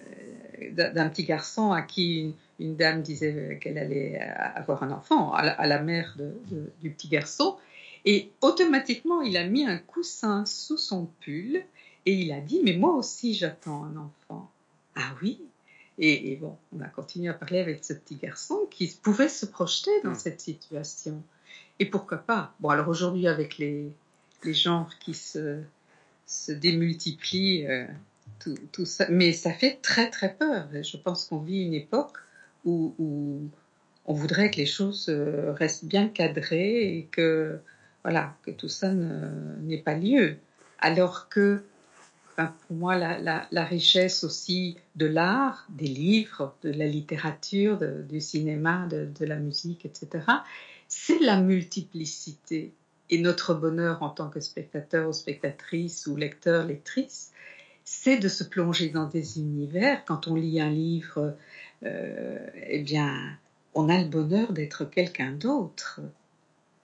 [0.72, 5.82] d'un petit garçon à qui une, dame disait qu'elle allait avoir un enfant, à la,
[5.82, 6.15] mère
[6.82, 7.58] du petit garçon,
[8.06, 11.63] et automatiquement il a mis un coussin sous son pull
[12.06, 14.52] et il a dit, mais moi aussi j'attends un enfant.
[14.96, 15.41] Ah oui
[16.00, 19.91] et, bon, on a continué à parler avec ce petit garçon qui pouvait se projeter
[20.04, 20.15] dans hmm.
[20.15, 21.22] cette situation.
[21.80, 22.54] Et pourquoi pas?
[22.60, 23.91] Bon, alors aujourd'hui, avec les,
[24.46, 25.62] les genres qui se,
[26.26, 27.86] se démultiplient, euh,
[28.40, 30.68] tout, tout, ça, mais ça fait très très peur.
[30.74, 32.18] Je pense qu'on vit une époque
[32.66, 33.42] où, où,
[34.06, 37.60] on voudrait que les choses euh, restent bien cadrées et que
[38.04, 40.36] voilà que tout ça n'ait pas lieu.
[40.80, 41.64] Alors que
[42.36, 47.80] pour moi, la, richesse aussi de l'art, des livres, de la littérature,
[48.10, 50.26] du cinéma, de, la musique, etc.,
[50.88, 52.74] c'est la multiplicité.
[53.13, 57.32] Et notre bonheur en tant que spectateur ou spectatrice ou lecteur, lectrice,
[57.84, 60.04] c'est de se plonger dans des univers.
[60.06, 61.38] Quand on lit un livre,
[61.86, 63.38] euh, eh bien,
[63.76, 66.02] on a le bonheur d'être quelqu'un d'autre.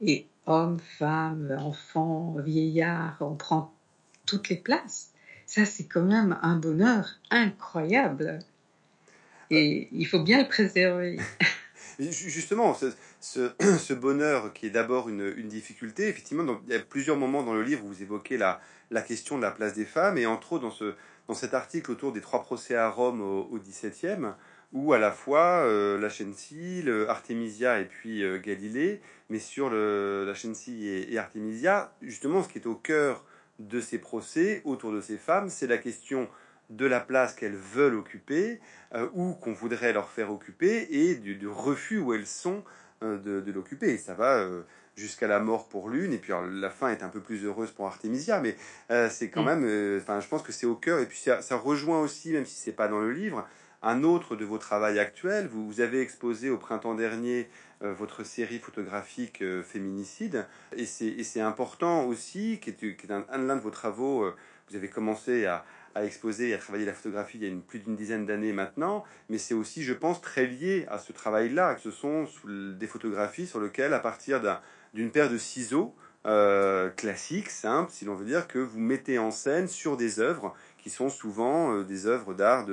[0.02, 3.74] Et homme, femme, enfant, vieillard, on prend
[4.28, 5.10] toutes les places.
[5.48, 8.38] Ça, c'est quand même un bonheur incroyable.
[9.50, 11.18] Et il faut bien le préserver.
[12.00, 12.78] Justement,
[13.22, 17.64] ce, bonheur qui est d'abord une, difficulté, effectivement, il y a plusieurs moments dans le
[17.64, 18.60] livre où vous évoquez la,
[19.02, 20.94] question de la place des femmes, et entre autres dans, ce,
[21.28, 24.34] dans cet article autour des trois procès à Rome au, XVIIe,
[24.72, 30.34] où à la fois euh, la Chensi, Artemisia et puis euh, Galilée, mais sur la
[30.34, 33.26] Chensi et, et, Artemisia, justement, ce qui est au cœur
[33.60, 36.30] de ces procès autour de ces femmes, c'est la question
[36.70, 38.60] de la place qu'elles veulent occuper
[38.94, 42.64] euh, ou qu'on voudrait leur faire occuper et du, refus où elles sont
[43.04, 43.98] euh, de, l'occuper.
[43.98, 44.62] Ça va euh,
[44.96, 47.88] jusqu'à la mort pour l'une et puis la fin est un peu plus heureuse pour
[47.88, 48.56] Artemisia, mais
[49.10, 49.60] c'est quand mm.
[49.60, 52.46] même, enfin je pense que c'est au cœur et puis ça, ça rejoint aussi, même
[52.46, 53.48] si c'est pas dans le livre,
[53.82, 55.48] un autre de vos travaux actuels.
[55.48, 57.50] Vous, vous avez exposé au printemps dernier
[57.82, 60.46] euh, votre série photographique euh, Féminicide.
[60.76, 64.36] Et c'est important aussi, qui est, qui est un, de vos travaux, euh,
[64.70, 65.64] vous avez commencé à,
[65.96, 69.04] à, exposer et à travailler la photographie il y a plus d'une dizaine d'années maintenant,
[69.30, 71.78] mais c'est aussi, je pense, très lié à ce travail-là.
[71.78, 74.42] Ce sont des photographies sur lesquelles, à partir
[74.94, 79.32] d'une paire de ciseaux, euh, classiques, simples, si l'on veut dire, que vous mettez en
[79.32, 82.66] scène sur des œuvres qui sont souvent des œuvres d'art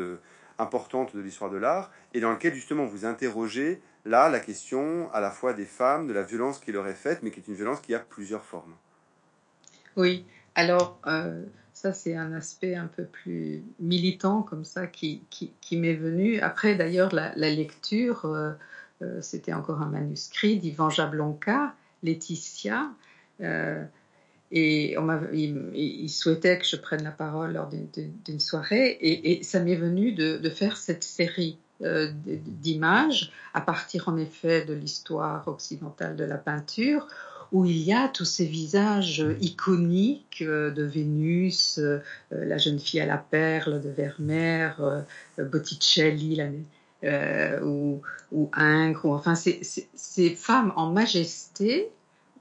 [0.58, 5.20] importantes de l'histoire de l'art, et dans lequel justement vous interrogez là la question à
[5.20, 7.54] la fois des femmes, de la violence qui leur est faite, mais qui est une
[7.54, 8.74] violence qui a plusieurs formes.
[9.96, 10.24] Oui,
[10.54, 11.42] alors euh,
[11.76, 15.20] ça c'est un aspect un peu plus militant comme ça qui,
[15.72, 16.40] m'est venu.
[16.40, 18.52] Après d'ailleurs la, lecture, euh,
[19.02, 22.90] euh, c'était encore un manuscrit d'Ivan Jablonka, Laetitia.
[24.50, 29.76] et on il, souhaitait que je prenne la parole lors d'une soirée, et, ça m'est
[29.76, 36.24] venu de, faire cette série euh, d'images à partir en effet de l'histoire occidentale de
[36.24, 37.06] la peinture
[37.52, 43.00] où il y a tous ces visages iconiques euh, de Vénus, euh, la jeune fille
[43.00, 45.04] à la perle de Vermeer,
[45.38, 46.40] Botticelli
[47.62, 48.00] ou,
[48.32, 51.90] ou Ingres, ou enfin ces, femmes en majesté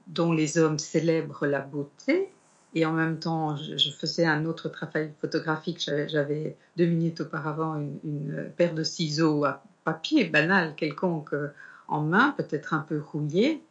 [0.08, 2.30] dont les hommes célèbrent la beauté
[2.76, 5.80] et en même temps, je, faisais un autre travail photographique.
[6.08, 11.54] J'avais deux minutes auparavant une, paire de ciseaux à papier banal quelconque euh,
[11.88, 13.62] en main, peut-être un peu rouillé.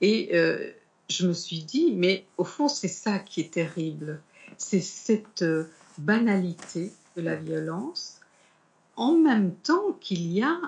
[0.00, 0.70] Et euh,
[1.12, 4.20] je me suis dit, mais au fond, c'est ça qui est terrible.
[4.56, 5.64] C'est cette euh,
[5.98, 8.20] banalité de la violence,
[8.96, 10.58] en même temps qu'il y a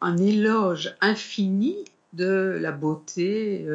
[0.00, 1.76] un éloge infini
[2.12, 3.66] de la beauté,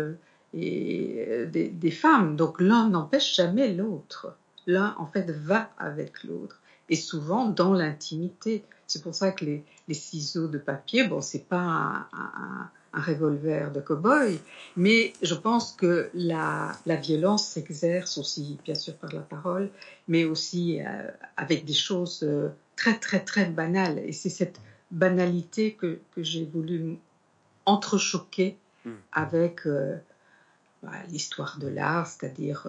[0.53, 2.35] et euh, des, femmes.
[2.35, 4.35] Donc l'un n'empêche jamais l'autre.
[4.67, 6.61] L'un, en fait, va avec l'autre.
[6.89, 8.63] Et souvent dans l'intimité.
[8.87, 14.39] C'est pour ça que les, ciseaux de papier, bon, c'est pas un revolver de cow-boy,
[14.75, 19.69] mais je pense que la, la violence s'exerce aussi, bien sûr, par la parole,
[20.07, 23.99] mais aussi euh, avec des choses euh, très, très, très banales.
[23.99, 24.59] Et c'est cette
[24.91, 26.97] banalité que, que j'ai voulu
[27.65, 28.91] entrechoquer mm.
[29.11, 29.95] avec euh,
[30.83, 32.67] bah, l'histoire de l'art, c'est-à-dire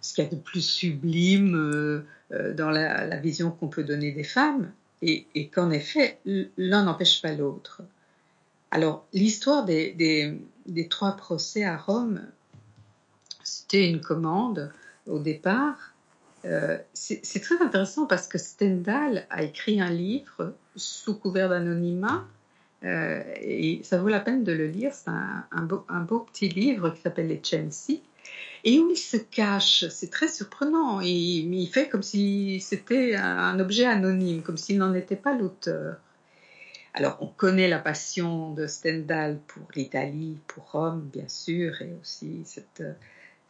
[0.00, 4.24] ce qu'il y a de plus sublime dans la, la vision qu'on peut donner des
[4.24, 4.70] femmes,
[5.02, 6.18] et, et qu'en effet,
[6.56, 7.82] l'un n'empêche pas l'autre.
[8.70, 10.38] Alors, l'histoire des,
[10.90, 12.22] trois procès à Rome,
[13.42, 14.72] c'était une commande
[15.06, 15.94] au départ.
[16.44, 22.24] Euh, c'est très intéressant parce que Stendhal a écrit un livre sous couvert d'anonymat
[22.84, 24.92] euh, et ça vaut la peine de le lire.
[24.92, 28.02] C'est un, beau, petit livre qui s'appelle Les Censi
[28.64, 29.86] et où il se cache.
[29.88, 31.00] C'est très surprenant.
[31.00, 35.96] Il fait comme si c'était un objet anonyme, comme s'il n'en était pas l'auteur.
[36.96, 42.40] Alors, on connaît la passion de Stendhal pour l'Italie, pour Rome, bien sûr, et aussi
[42.46, 42.92] cette euh,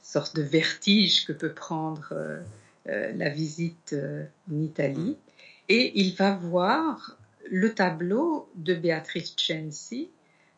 [0.02, 2.40] sorte de vertige que peut prendre euh,
[2.88, 3.94] euh, la visite
[4.50, 5.16] en Italie.
[5.68, 7.16] Et il va voir
[7.48, 10.11] le tableau de Beatrice Censi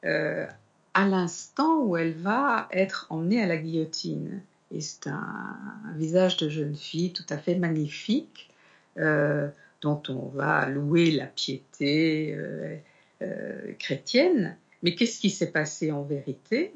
[0.03, 4.40] à l'instant où elle va être emmenée à la guillotine.
[4.70, 5.57] Et c'est un,
[5.96, 8.48] visage de jeune fille tout à fait magnifique
[9.81, 12.77] dont on va louer la piété euh,
[13.23, 14.57] euh, chrétienne.
[14.83, 16.73] Mais qu'est-ce qui s'est passé en vérité?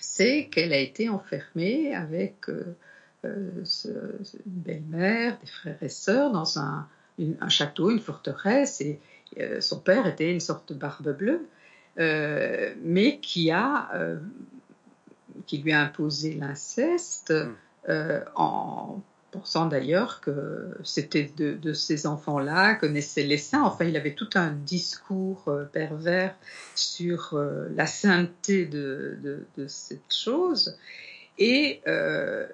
[0.00, 2.76] C'est qu'elle a été enfermée avec euh,
[3.24, 3.62] une
[4.46, 6.88] belle-mère, des frères et sœurs dans un,
[7.48, 9.00] château, une forteresse, et
[9.60, 11.46] son père était une sorte de barbe bleue,
[11.96, 13.90] mais qui a
[15.46, 17.32] qui lui a imposé l'inceste
[17.88, 18.20] hmm.
[18.34, 19.02] en
[19.34, 23.64] pensant d'ailleurs que c'était de, ces enfants-là que naissaient les saints.
[23.64, 26.36] Enfin, il avait tout un discours euh, pervers
[26.76, 30.78] sur euh, la sainteté de, cette chose.
[31.38, 32.46] Et euh,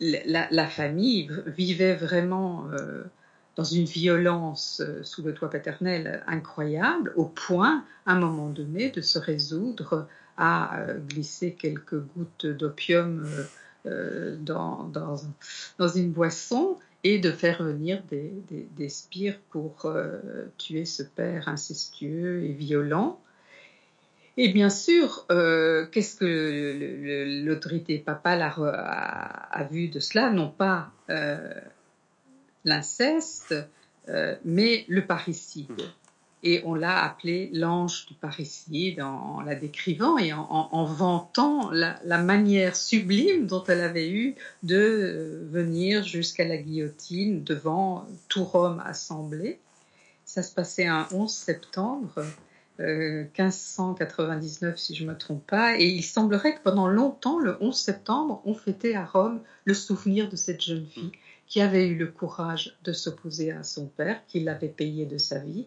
[0.00, 2.66] la, famille vivait vraiment
[3.56, 9.00] dans une violence sous le toit paternel incroyable, au point, à un moment donné, de
[9.00, 13.26] se résoudre à glisser quelques gouttes d'opium
[13.84, 15.16] dans, dans,
[15.78, 20.20] dans, une boisson et de faire venir des, des, des spires pour euh,
[20.56, 23.20] tuer ce père incestueux et violent.
[24.36, 30.30] Et bien sûr, euh, qu'est-ce que l'autorité papale a, a, a, vu de cela?
[30.30, 31.54] Non pas euh,
[32.64, 33.54] l'inceste,
[34.08, 35.82] euh, mais le parricide
[36.44, 42.76] et on l'a appelé l'ange du parricide en, la décrivant et en, vantant la, manière
[42.76, 49.58] sublime dont elle avait eu de euh, venir jusqu'à la guillotine devant tout Rome assemblé.
[50.26, 52.24] Ça se passait un 11 septembre
[52.78, 57.74] 1599 euh, si je me trompe pas, et il semblerait que pendant longtemps, le 11
[57.74, 61.12] septembre, on fêtait à Rome le souvenir de cette jeune fille
[61.46, 65.38] qui avait eu le courage de s'opposer à son père, qui l'avait payé de sa
[65.38, 65.66] vie,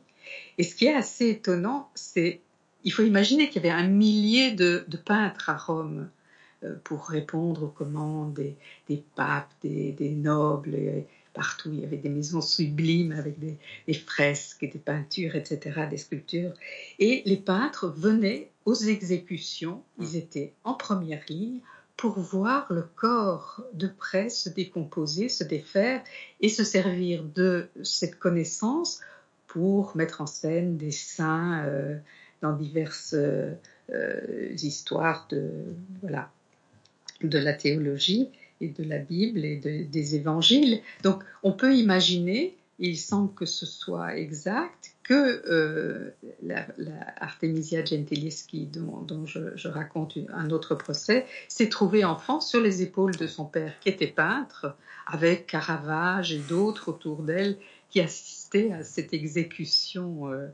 [0.57, 2.41] et ce qui est assez étonnant, c'est
[2.83, 6.09] il faut imaginer qu'il y avait un millier de, peintres à Rome
[6.63, 8.33] euh, pour répondre aux commandes
[8.87, 10.77] des, papes, des, nobles.
[11.33, 16.53] partout, il y avait des maisons sublimes avec des, fresques, des peintures, etc., des sculptures.
[16.99, 21.59] Et les peintres venaient aux exécutions, ils étaient en première ligne
[21.97, 26.03] pour voir le corps de près se décomposer, se défaire
[26.41, 29.01] et se servir de cette connaissance
[29.57, 31.97] pour mettre en scène des saints euh,
[32.43, 33.55] dans diverses euh,
[33.91, 35.49] euh, histoires de,
[36.03, 36.29] voilà,
[37.23, 38.29] de la théologie
[38.61, 40.81] et de la Bible et des évangiles.
[41.01, 46.13] Donc on peut imaginer, il semble que ce soit exact, que
[47.19, 53.25] Artemisia Gentileschi, dont, je, raconte un autre procès, s'est trouvée enfant sur les épaules de
[53.25, 54.75] son père, qui était peintre,
[55.07, 57.57] avec Caravage et d'autres autour d'elle
[57.89, 60.47] qui assistait à cette exécution euh,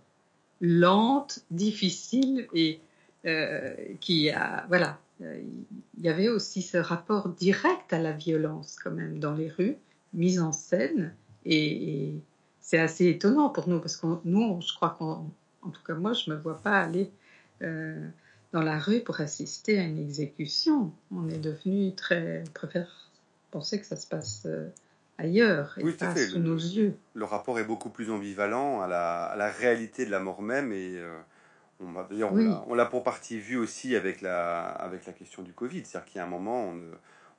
[0.62, 2.80] lente, difficile et
[3.26, 5.41] euh, qui a voilà euh,
[5.98, 9.78] il y avait aussi ce rapport direct à la violence quand même dans les rues
[10.13, 11.15] mise en scène
[11.46, 12.15] et,
[12.65, 15.30] c'est assez étonnant pour nous parce que nous je crois qu'en
[15.63, 17.12] en tout cas moi je me vois pas aller
[17.60, 20.94] dans la rue pour assister à une exécution.
[21.12, 23.12] On est devenu très préfère
[23.52, 24.48] penser que ça se passe
[25.17, 26.95] ailleurs et pas sous nos yeux.
[27.13, 31.17] Le rapport est beaucoup plus ambivalent à la, réalité de la mort même et euh,
[31.79, 35.83] on, l'a pour partie vu aussi avec la, avec la question du Covid.
[35.85, 36.91] C'est-à-dire qu'il y a un moment, on ne,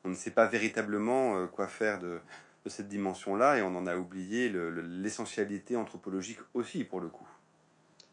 [0.05, 2.19] on ne sait pas véritablement euh, quoi faire de,
[2.65, 4.53] de cette dimension-là et on en a oublié
[5.03, 7.29] l'essentialité anthropologique aussi pour le coup.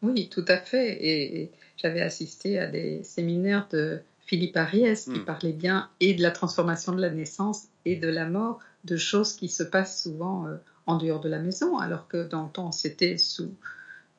[0.02, 0.98] Oui, tout à fait.
[1.04, 5.24] Et, j'avais assisté à des séminaires de Philippe Ariès qui hmm.
[5.24, 9.34] parlait bien et de la transformation de la naissance et de la mort, de choses
[9.34, 10.56] qui se passent souvent euh,
[10.86, 13.54] en dehors de la maison, alors que dans le temps c'était sous,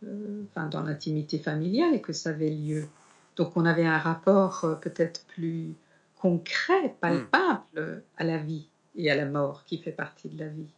[0.04, 2.88] euh, enfin, dans l'intimité familiale et que ça avait lieu.
[3.36, 5.74] Donc on avait un rapport euh, peut-être plus
[6.16, 10.70] concret, palpable à la vie et à la mort qui fait partie de la vie.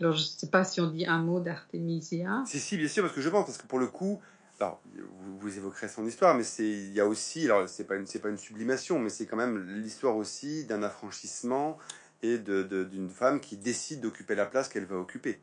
[0.00, 2.42] Alors, je ne sais pas si on dit un mot d'Artemisia.
[2.46, 4.18] Si, si, bien sûr, parce que je pense, parce que pour le coup,
[4.58, 7.96] alors, vous, vous évoquerez son histoire, mais c'est, il y a aussi, alors, c'est pas
[7.96, 11.78] une, c'est pas une sublimation, mais c'est quand même l'histoire aussi d'un affranchissement
[12.22, 15.38] et d'une femme qui décide d'occuper la place qu'elle va occuper.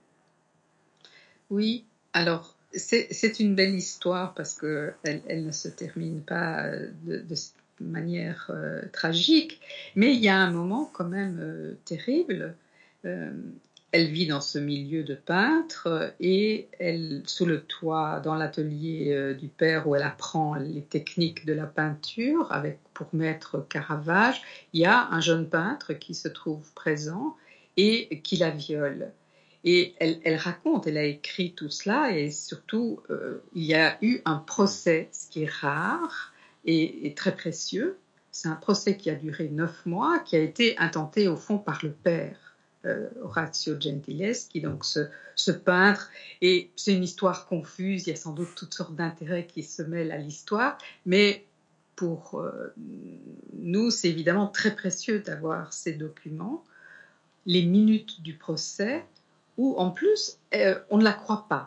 [1.49, 6.69] Oui, alors, c'est, une belle histoire parce que elle, ne se termine pas
[7.05, 7.35] de, de
[7.79, 9.61] manière euh, tragique,
[9.95, 12.55] mais il y a un moment quand même euh, terrible.
[13.05, 13.31] Euh,
[13.91, 19.33] elle vit dans ce milieu de peintre et elle, sous le toit, dans l'atelier euh,
[19.33, 24.41] du père où elle apprend les techniques de la peinture avec pour maître Caravage,
[24.73, 27.35] il y a un jeune peintre qui se trouve présent
[27.77, 29.11] et qui la viole.
[29.63, 34.21] Et elle, raconte, elle a écrit tout cela et surtout euh, il y a eu
[34.25, 36.33] un procès, ce qui est rare
[36.65, 37.97] et très précieux.
[38.31, 41.79] C'est un procès qui a duré neuf mois, qui a été intenté au fond par
[41.83, 42.46] le père.
[42.87, 46.09] Euh, Horatio Gentiles, qui donc ce, peintre,
[46.41, 49.81] et c'est une histoire confuse, il y a sans doute toutes sortes d'intérêts qui se
[49.81, 51.45] mêlent à l'histoire, mais
[51.95, 52.73] pour euh,
[53.53, 56.63] nous, c'est évidemment très précieux d'avoir ces documents,
[57.45, 59.03] les minutes du procès,
[59.57, 61.65] où en plus, euh, on ne la croit pas.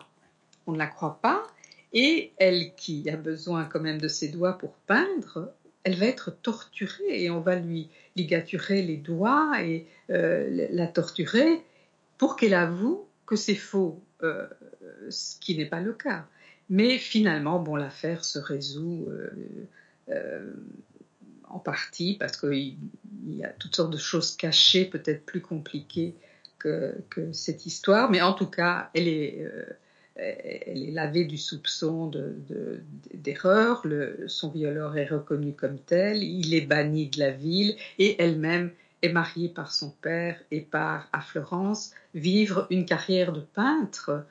[0.66, 1.46] On ne la croit pas,
[1.92, 5.52] et elle qui a besoin quand même de ses doigts pour peindre,
[5.84, 11.62] elle va être torturée et on va lui ligaturer les doigts et euh, la torturer
[12.18, 14.46] pour qu'elle avoue que c'est faux, euh,
[15.08, 16.26] ce qui n'est pas le cas.
[16.68, 19.08] Mais finalement, bon, l'affaire se résout
[20.08, 20.54] euh,
[21.48, 22.76] en partie parce qu'il
[23.28, 26.14] y a toutes sortes de choses cachées, peut-être plus compliquées
[26.58, 28.10] que, que, cette histoire.
[28.10, 29.50] Mais en tout cas, elle est
[30.20, 32.10] elle est lavée du soupçon
[33.14, 33.86] d'erreur,
[34.26, 38.70] son violeur est reconnu comme tel, il est banni de la ville et elle-même
[39.02, 44.26] est mariée par son père et part à Florence vivre une carrière de peintre.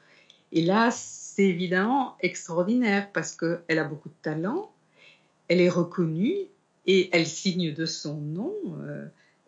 [0.51, 4.71] Et là, c'est évidemment extraordinaire parce qu'elle a beaucoup de talent,
[5.47, 6.35] elle est reconnue
[6.85, 9.05] et elle signe de son nom euh,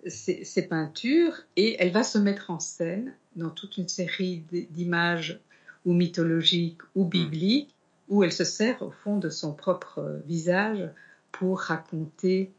[0.08, 5.40] ses peintures et elle va se mettre en scène dans toute une série d'images
[5.86, 7.10] ou mythologique ou hmm.
[7.10, 7.76] biblique,
[8.10, 10.90] où elle se sert au fond de son propre visage
[11.32, 12.52] pour raconter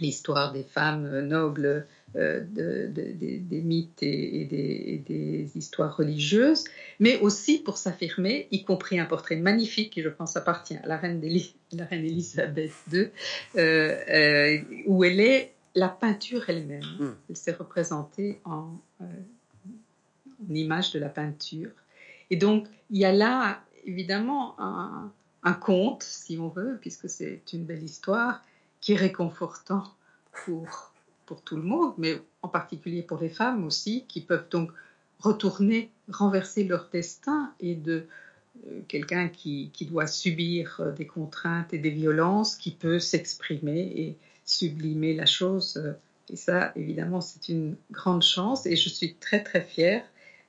[0.00, 1.86] l'histoire des femmes nobles
[2.16, 6.64] euh, des mythes et, des, histoires religieuses,
[7.00, 10.96] mais aussi pour s'affirmer, y compris un portrait magnifique qui, je pense, appartient à la
[10.96, 11.20] reine,
[11.72, 13.08] la reine Elisabeth II,
[13.56, 16.84] euh, euh, où elle est la peinture elle-même.
[16.98, 17.14] Hmm.
[17.28, 21.70] Elle s'est représentée en, en image de la peinture.
[22.30, 25.10] Et donc, il y a là, évidemment, un,
[25.54, 28.42] conte, si on veut, puisque c'est une belle histoire,
[28.80, 29.84] qui est réconfortant
[30.44, 30.92] pour,
[31.26, 34.70] pour tout le monde, mais en particulier pour les femmes aussi, qui peuvent donc
[35.20, 38.06] retourner, renverser leur destin et de
[38.66, 43.80] euh, quelqu'un qui, qui, doit subir euh, des contraintes et des violences, qui peut s'exprimer
[43.96, 45.82] et sublimer la chose.
[46.30, 50.04] Et ça, évidemment, c'est une grande chance et je suis très très fière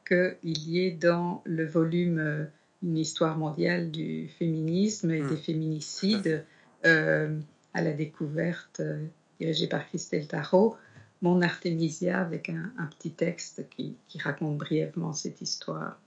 [0.10, 2.45] qu'il y ait dans le volume euh,
[2.84, 5.38] une histoire mondiale du féminisme et des hmm.
[5.38, 6.45] féminicides
[6.86, 7.39] euh,
[7.74, 9.05] à la découverte euh,
[9.39, 10.76] dirigée par Christelle Tarot,
[11.22, 15.99] mon Artemisia avec un, petit texte qui, raconte brièvement cette histoire.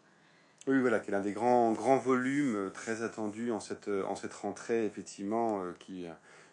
[0.66, 4.32] Oui, voilà, qui est l'un des grands, grands volumes très attendus en cette, en cette
[4.32, 6.06] rentrée, effectivement, qui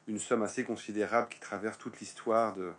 [0.07, 2.71] une somme assez considérable qui traverse toute l'histoire de,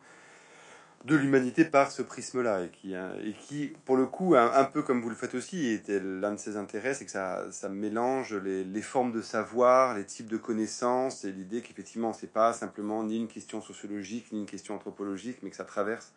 [1.04, 4.82] de l'humanité par ce prisme-là et qui, hein, et qui, pour le coup, un, peu
[4.82, 8.34] comme vous le faites aussi, était l'un de ses intérêts, c'est que ça, ça mélange
[8.34, 13.02] les, les, formes de savoir, les types de connaissances et l'idée qu'effectivement, c'est pas simplement
[13.02, 16.12] ni une question sociologique ni une question anthropologique, mais que ça traverse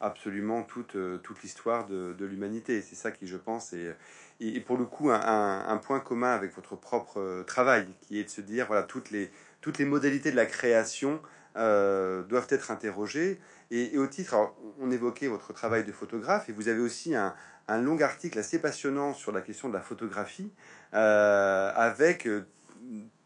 [0.00, 2.80] absolument toute, euh, toute l'histoire de, de l'humanité.
[2.82, 3.96] C'est ça qui, je pense, est,
[4.40, 8.24] et, pour le coup, un, un, point commun avec votre propre euh, travail, qui est
[8.24, 11.20] de se dire, voilà, toutes les, toutes les modalités de la création
[11.56, 13.40] euh, doivent être interrogées
[13.72, 14.34] et, au titre,
[14.80, 17.34] on évoquait votre travail de photographe et vous avez aussi un,
[17.68, 20.50] long article assez passionnant sur la question de la photographie,
[20.92, 22.44] euh, avec euh,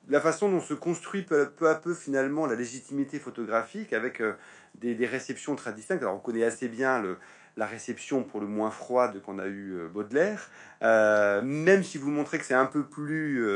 [0.09, 4.35] la façon dont se construit peu, à peu finalement la légitimité photographique, avec euh,
[4.75, 6.03] des, réceptions très distinctes.
[6.03, 7.17] Alors on connaît assez bien le,
[7.57, 10.51] la réception pour le moins froide qu'on a eu Baudelaire.
[10.83, 13.49] même si vous montrez que c'est un peu plus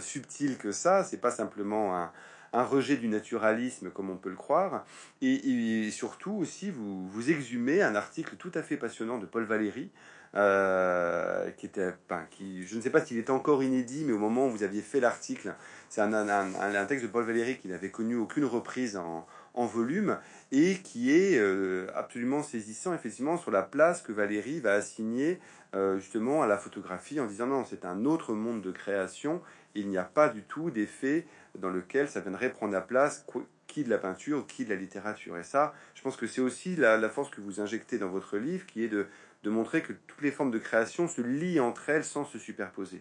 [0.00, 2.12] subtil que ça, c'est pas simplement un,
[2.56, 4.84] un rejet du naturalisme comme on peut le croire,
[5.22, 9.90] et, surtout aussi vous, exhumez un article tout à fait passionnant de Paul Valéry,
[10.34, 11.94] euh, qui était,
[12.30, 14.82] qui, je ne sais pas s'il est encore inédit, mais au moment où vous aviez
[14.82, 15.54] fait l'article,
[15.88, 19.26] c'est un, texte de Paul Valéry qui n'avait connu aucune reprise en,
[19.56, 20.18] en volume
[20.52, 25.40] et qui est euh, absolument saisissant effectivement sur la place que Valéry va assigner
[25.74, 29.42] euh, justement à la photographie en disant non c'est un autre monde de création.
[29.74, 31.26] Il n'y a pas du tout d'effet
[31.58, 33.24] dans lequel ça viendrait prendre la place
[33.66, 35.36] qui de la peinture, qui de la littérature.
[35.38, 38.66] Et ça, je pense que c'est aussi la, force que vous injectez dans votre livre,
[38.66, 39.06] qui est de,
[39.44, 43.00] montrer que toutes les formes de création se lient entre elles sans se superposer.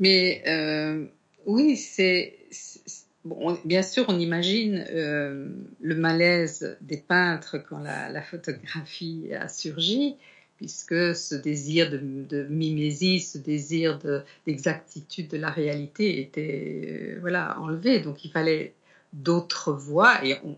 [0.00, 1.04] Mais euh,
[1.44, 2.38] oui, c'est
[3.64, 5.48] bien sûr, on imagine euh,
[5.80, 10.16] le malaise des peintres quand la, photographie a surgi,
[10.56, 13.98] puisque ce désir de, mimésie, ce désir
[14.46, 18.00] d'exactitude de, la réalité était euh, voilà enlevé.
[18.00, 18.74] Donc il fallait
[19.12, 20.56] d'autres voies et on,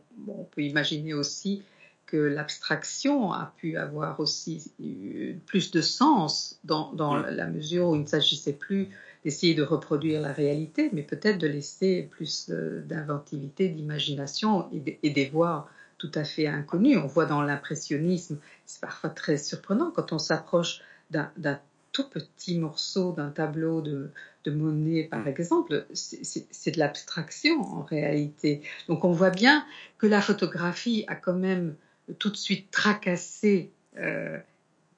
[0.50, 1.62] peut imaginer aussi
[2.06, 8.02] que l'abstraction a pu avoir aussi euh, plus de sens dans, la mesure où il
[8.02, 8.88] ne s'agissait plus
[9.24, 15.26] d'essayer de reproduire la réalité, mais peut-être de laisser plus d'inventivité, d'imagination et, et des
[15.26, 15.68] voies
[15.98, 16.96] tout à fait inconnu.
[16.96, 20.80] On voit dans l'impressionnisme, c'est parfois très surprenant quand on s'approche
[21.10, 21.60] d'un
[21.92, 24.10] tout petit morceau d'un tableau de,
[24.44, 25.28] de, Monet, par mm.
[25.28, 28.62] exemple, c'est de l'abstraction en réalité.
[28.88, 29.66] Donc on voit bien
[29.98, 31.74] que la photographie a quand même
[32.18, 34.38] tout de suite tracassé euh,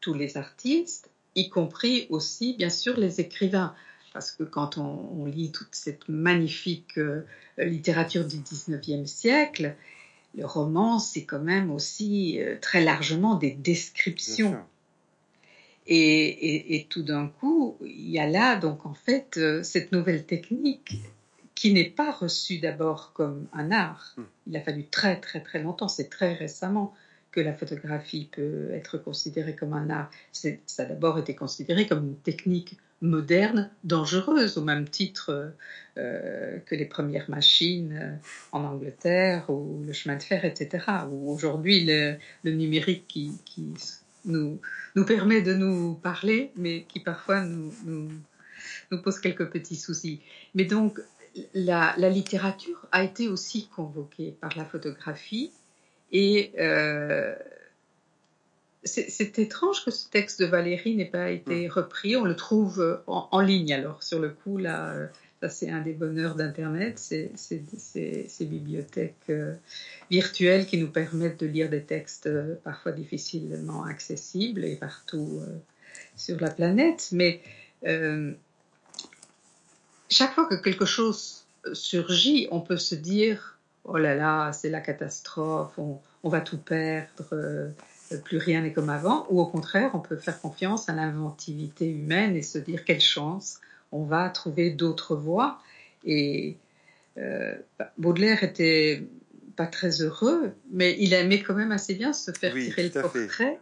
[0.00, 3.74] tous les artistes, y compris aussi, bien sûr, les écrivains.
[4.12, 7.24] Parce que quand on, lit toute cette magnifique euh,
[7.58, 9.76] littérature du 19e siècle,
[10.36, 14.56] le roman, c'est quand même aussi euh, très largement des descriptions.
[15.86, 21.00] Et, tout d'un coup, il y a là donc en fait euh, cette nouvelle technique
[21.56, 24.14] qui n'est pas reçue d'abord comme un art.
[24.16, 24.22] Hmm.
[24.46, 26.94] Il a fallu très très très longtemps, c'est très récemment
[27.32, 30.10] que la photographie peut être considérée comme un art.
[30.32, 35.54] Ça a d'abord été considéré comme une technique moderne, dangereuse, au même titre
[35.98, 38.16] euh, que les premières machines euh,
[38.52, 40.84] en Angleterre ou le chemin de fer, etc.
[41.10, 42.16] Ou aujourd'hui le,
[42.50, 43.32] numérique qui,
[44.24, 44.60] nous,
[44.94, 50.20] nous permet de nous parler, mais qui parfois nous, nous, pose quelques petits soucis.
[50.54, 51.00] Mais donc
[51.54, 55.52] la, littérature a été aussi convoquée par la photographie
[56.12, 57.34] et euh,
[58.82, 61.70] c'est étrange que ce texte de Valérie n'ait pas été mm.
[61.70, 62.16] repris.
[62.16, 64.02] On le trouve euh, en, ligne alors.
[64.02, 65.06] Sur le coup, là, euh,
[65.42, 69.54] ça c'est un des bonheurs d'Internet, c'est ces bibliothèques euh,
[70.10, 72.28] virtuelles qui nous permettent de lire des textes
[72.64, 75.42] parfois difficilement accessibles et partout
[76.16, 77.08] sur la planète.
[77.12, 77.42] Mais
[80.08, 84.80] chaque fois que quelque chose surgit, on peut se dire oh là là, c'est la
[84.80, 87.72] catastrophe, on, on va tout perdre
[88.16, 92.36] plus rien n'est comme avant, ou au contraire, on peut faire confiance à l'inventivité humaine
[92.36, 93.60] et se dire quelle chance,
[93.92, 95.58] on va trouver d'autres voies.
[96.04, 96.56] Et
[97.18, 97.54] euh,
[97.98, 99.04] Baudelaire était
[99.56, 103.58] pas très heureux, mais il aimait quand même assez bien se faire tirer le portrait.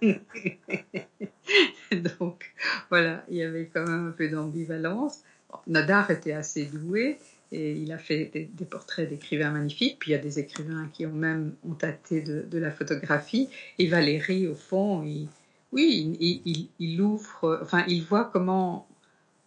[2.20, 2.52] Donc
[2.88, 5.20] voilà, il y avait quand même un peu d'ambivalence.
[5.66, 7.18] Nadar était assez doué,
[7.52, 9.98] et il a fait des, portraits d'écrivains magnifiques.
[9.98, 13.48] Puis il y a des écrivains qui ont même ont tâté de, la photographie.
[13.78, 15.28] Et Valérie, au fond, il,
[15.72, 18.88] oui, il, ouvre, enfin, il voit comment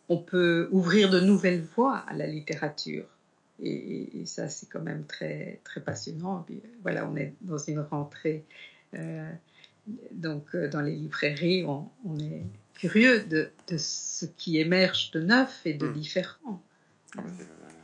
[0.09, 3.05] on peut ouvrir de nouvelles voies à la littérature.
[3.61, 6.45] Et, ça, c'est quand même très, très passionnant.
[6.81, 8.43] voilà, on est dans une rentrée.
[8.95, 9.31] Euh,
[10.11, 12.43] donc, euh, dans les librairies, on, est
[12.73, 15.93] curieux de, ce qui émerge de neuf et de hmm.
[15.93, 16.61] différent.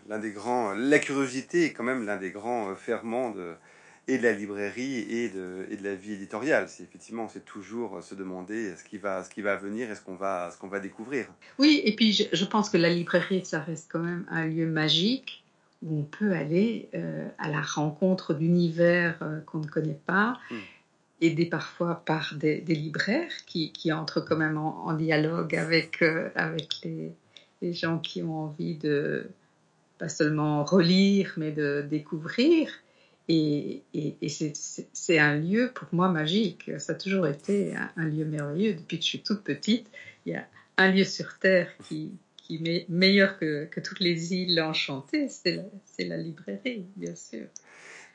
[0.10, 3.54] L'un des grands, la curiosité est quand même l'un des grands euh, ferments de,
[4.08, 6.68] et de la librairie et de, et de la vie éditoriale.
[6.68, 9.96] C'est effectivement, c'est toujours euh, se demander ce qui va, ce qui va venir et
[9.96, 11.28] ce qu'on va, ce qu'on va découvrir.
[11.60, 15.44] Oui, et puis je, pense que la librairie, ça reste quand même un lieu magique
[15.84, 20.38] où on peut aller euh, à la rencontre d'univers qu'on ne connaît pas.
[20.50, 20.58] Hmm.
[21.22, 26.02] aidé parfois par des, libraires qui, qui, entrent quand même en, dialogue avec,
[26.36, 27.14] avec les,
[27.62, 29.30] les gens qui ont envie de,
[30.00, 32.72] pas seulement relire, mais de découvrir.
[33.28, 33.84] Et,
[34.94, 36.72] c'est un lieu pour moi magique.
[36.80, 38.74] Ça a toujours été un, lieu merveilleux.
[38.74, 39.88] Depuis que je suis toute petite,
[40.26, 40.48] il y a
[40.78, 45.58] un lieu sur Terre qui, qui est meilleur que, que toutes les îles enchantées, c'est
[45.58, 45.64] la,
[46.08, 47.46] la, librairie, bien sûr.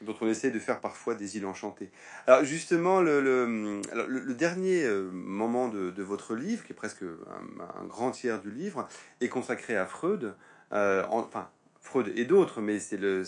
[0.01, 1.91] dont on essaie de faire parfois des îles enchantées.
[2.27, 8.11] Alors justement, le, le, dernier euh, moment de, votre livre, qui est presque un, grand
[8.11, 8.89] tiers du livre,
[9.21, 10.35] est consacré à Freud.
[10.73, 11.49] Euh, enfin,
[11.85, 13.25] Freud et d'autres, mais c'est le,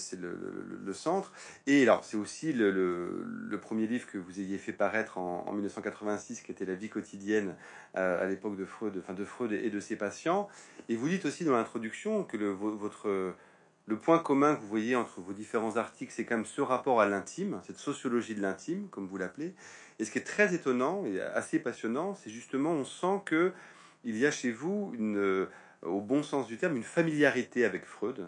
[0.93, 1.31] centre.
[1.67, 6.51] Et alors, c'est aussi le, premier livre que vous ayez fait paraître en, 1986, qui
[6.51, 7.55] était La vie quotidienne
[7.97, 10.49] euh, à l'époque de Freud, enfin de Freud et de ses patients.
[10.89, 13.35] Et vous dites aussi dans l'introduction que le, votre,
[13.87, 17.01] le point commun que vous voyez entre vos différents articles, c'est quand même ce rapport
[17.01, 19.55] à l'intime, cette sociologie de l'intime, comme vous l'appelez.
[19.99, 23.53] Et ce qui est très étonnant et assez passionnant, c'est justement, on sent que
[24.05, 25.47] il y a chez vous, euh,
[25.83, 28.27] au bon sens du terme, une familiarité avec Freud.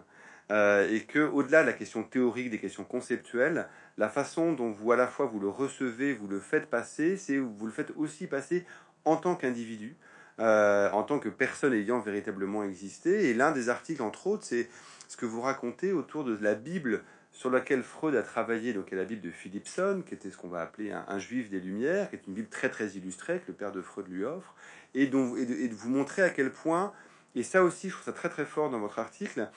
[0.51, 3.69] Euh, et que au-delà de la question théorique, des questions conceptuelles,
[3.99, 7.37] la façon dont vous à la fois vous le recevez, vous le faites passer, c'est
[7.37, 8.65] vous le faites aussi passer
[9.05, 9.97] en tant qu'individu,
[10.41, 13.29] euh, en tant que personne ayant véritablement existé.
[13.29, 14.71] Et l'un des articles, entre autres, c'est
[15.07, 19.05] ce que vous racontez autour de la Bible sur laquelle Freud a travaillé, donc la
[19.05, 22.27] Bible de Philipson, qui était ce qu'on va appeler un, juif des Lumières, qui est
[22.27, 24.55] une Bible très très illustrée que le père de Freud lui offre,
[24.95, 26.93] et, dont, et de vous montrer à quel point,
[27.37, 29.49] et ça aussi je trouve ça très très fort dans votre article,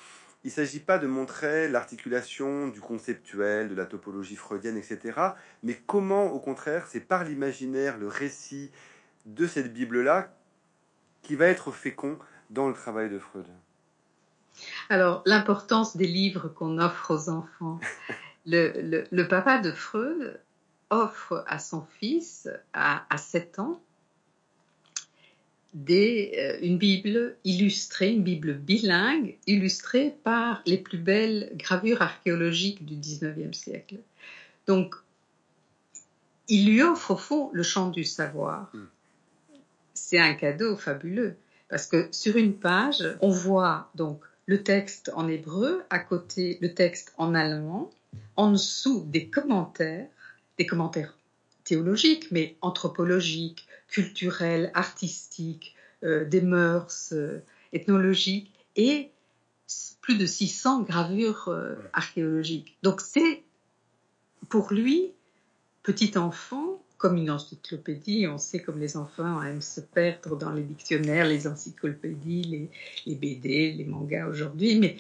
[0.43, 5.19] il ne s'agit pas de montrer l'articulation du conceptuel, de la topologie freudienne, etc.
[5.61, 8.71] Mais comment, au contraire, c'est par l'imaginaire, le récit
[9.25, 10.33] de cette Bible-là
[11.21, 12.17] qui va être fécond
[12.49, 13.45] dans le travail de Freud.
[14.89, 17.79] Alors, l'importance des livres qu'on offre aux enfants.
[18.45, 20.41] le, papa de Freud
[20.89, 23.81] offre à son fils, à, à 7 ans,
[25.73, 32.85] des, euh, une Bible illustrée, une Bible bilingue, illustrée par les plus belles gravures archéologiques
[32.85, 33.97] du XIXe siècle.
[34.67, 34.95] Donc,
[36.47, 38.69] il lui offre au fond le champ du savoir.
[38.73, 38.87] Hmm.
[39.93, 41.35] C'est un cadeau fabuleux
[41.69, 46.73] parce que sur une page, on voit donc le texte en hébreu, à côté le
[46.73, 47.89] texte en allemand,
[48.35, 50.07] en dessous des commentaires,
[50.57, 51.15] des commentaires
[51.71, 57.39] théologiques, mais anthropologiques, culturelles, artistiques, euh, des mœurs, euh,
[57.71, 59.09] ethnologiques, et
[60.01, 62.75] plus de 600 gravures euh, archéologiques.
[62.83, 63.41] Donc c'est,
[64.49, 65.11] pour lui,
[65.81, 70.63] petit enfant, comme une encyclopédie, on sait comme les enfants aiment se perdre dans les
[70.63, 72.69] dictionnaires, les encyclopédies,
[73.05, 74.97] les, BD, les mangas aujourd'hui, mais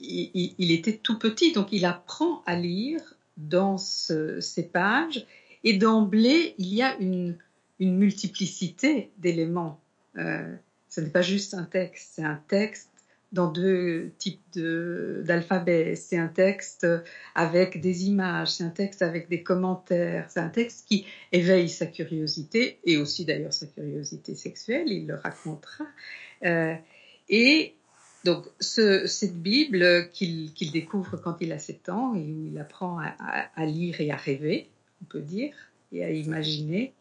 [0.00, 3.02] il, était tout petit, donc il apprend à lire
[3.36, 5.26] dans ces pages,
[5.64, 7.36] et d'emblée, il y a une,
[7.80, 9.80] multiplicité d'éléments.
[10.16, 10.52] Euh,
[10.88, 12.90] ce n'est pas juste un texte, c'est un texte
[13.32, 15.94] dans deux types d'alphabet.
[15.94, 16.86] C'est un texte
[17.34, 21.86] avec des images, c'est un texte avec des commentaires, c'est un texte qui éveille sa
[21.86, 25.84] curiosité et aussi d'ailleurs sa curiosité sexuelle, il le racontera.
[26.44, 26.74] Euh,
[27.28, 27.74] et
[28.24, 32.98] donc ce, cette Bible qu'il découvre quand il a 7 ans et où il apprend
[32.98, 34.68] à lire et à rêver,
[35.02, 35.54] on peut dire,
[35.92, 36.94] et à imaginer,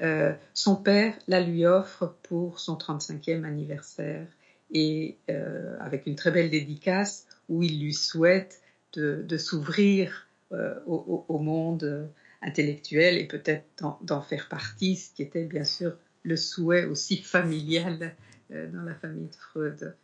[0.00, 4.26] euh, son père la lui offre pour son 35e anniversaire
[4.72, 8.62] et euh, avec une très belle dédicace où il lui souhaite
[8.94, 12.10] de, s'ouvrir euh, au, monde
[12.42, 13.64] intellectuel et peut-être
[14.02, 18.14] d'en faire partie, ce qui était bien sûr le souhait aussi familial
[18.50, 19.96] dans la famille de Freud.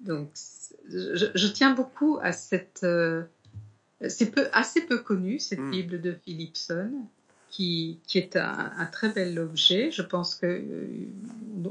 [0.00, 0.30] Donc,
[0.88, 2.84] je, tiens beaucoup à cette.
[4.08, 5.70] C'est peu, assez peu connu, cette hmm.
[5.70, 6.92] Bible de Philipson
[7.50, 9.90] qui, est un, très bel objet.
[9.90, 10.86] Je pense que euh,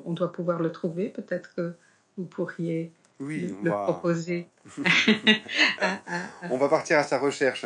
[0.06, 1.10] on doit pouvoir le trouver.
[1.10, 1.74] Peut-être que
[2.18, 4.48] vous pourriez le, proposer.
[6.50, 7.66] on va partir à sa recherche.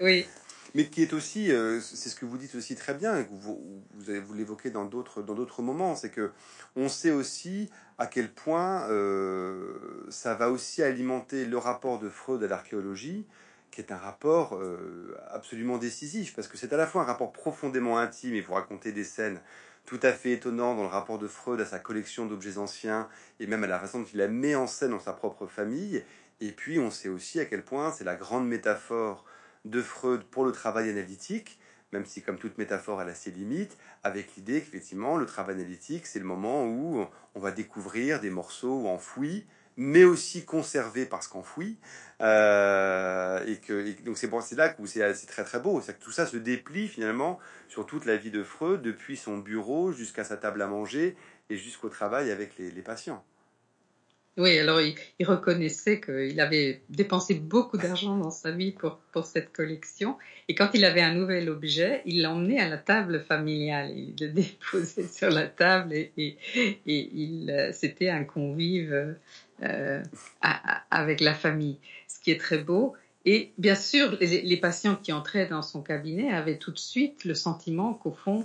[0.00, 0.26] oui.
[0.76, 3.62] Mais qui est aussi, euh, c'est ce que vous dites aussi très bien, vous,
[3.94, 6.32] vous, vous l'évoquez dans d'autres dans d'autres moments, c'est que
[6.74, 12.42] on sait aussi à quel point euh, ça va aussi alimenter le rapport de Freud
[12.42, 13.24] à l'archéologie,
[13.74, 17.32] qui est un rapport euh, absolument décisif, parce que c'est à la fois un rapport
[17.32, 19.40] profondément intime, et vous racontez des scènes
[19.84, 23.08] tout à fait étonnantes dans le rapport de Freud à sa collection d'objets anciens,
[23.40, 26.04] et même à la façon dont il la met en scène dans sa propre famille,
[26.40, 29.24] et puis on sait aussi à quel point c'est la grande métaphore
[29.64, 31.58] de Freud pour le travail analytique,
[31.92, 36.06] même si comme toute métaphore elle a ses limites, avec l'idée qu'effectivement le travail analytique
[36.06, 37.04] c'est le moment où
[37.34, 39.46] on va découvrir des morceaux enfouis,
[39.76, 41.78] mais aussi conservé parce qu'enfoui.
[42.20, 46.26] Euh, et que donc c'est là que c'est très très beau, c'est que tout ça
[46.26, 50.62] se déplie finalement sur toute la vie de Freud, depuis son bureau jusqu'à sa table
[50.62, 51.16] à manger
[51.50, 53.24] et jusqu'au travail avec les patients.
[54.36, 59.52] Oui, alors il, reconnaissait qu'il avait dépensé beaucoup d'argent dans sa vie pour, pour cette
[59.52, 60.16] collection.
[60.48, 63.92] Et quand il avait un nouvel objet, il l'emmenait à la table familiale.
[63.96, 66.36] Il le déposait sur la table et, et,
[66.86, 69.14] il, euh, c'était un convive
[69.62, 70.02] euh,
[70.90, 71.78] avec la famille.
[72.08, 72.94] Ce qui est très beau.
[73.24, 77.34] Et bien sûr, les, patients qui entraient dans son cabinet avaient tout de suite le
[77.34, 78.44] sentiment qu'au fond,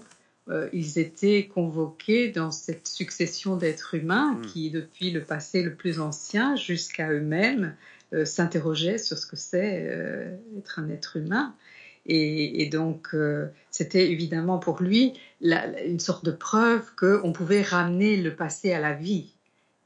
[0.50, 4.46] euh, ils étaient convoqués dans cette succession d'êtres humains hmm.
[4.48, 7.76] qui, depuis le passé le plus ancien jusqu'à eux-mêmes,
[8.14, 11.56] euh, s'interrogeaient sur ce que c'est euh, être un être humain.
[12.12, 13.10] Et, donc,
[13.70, 18.94] c'était évidemment pour lui une sorte de preuve qu'on pouvait ramener le passé à la
[18.94, 19.36] vie.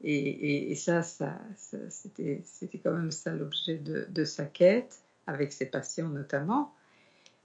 [0.06, 1.40] Et, ça, ça,
[1.88, 2.42] c'était,
[2.82, 6.74] quand même ça l'objet de, sa quête, avec ses patients notamment.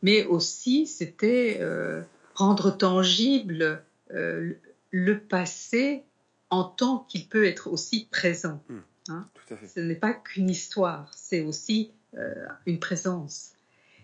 [0.01, 2.01] Mais aussi, c'était euh,
[2.35, 3.81] rendre tangible
[4.11, 4.53] euh,
[4.91, 6.03] le passé
[6.49, 8.61] en tant qu'il peut être aussi présent.
[8.69, 8.79] Hmm.
[9.09, 9.29] Hein.
[9.73, 13.53] Ce n'est pas qu'une histoire, c'est aussi euh, une présence.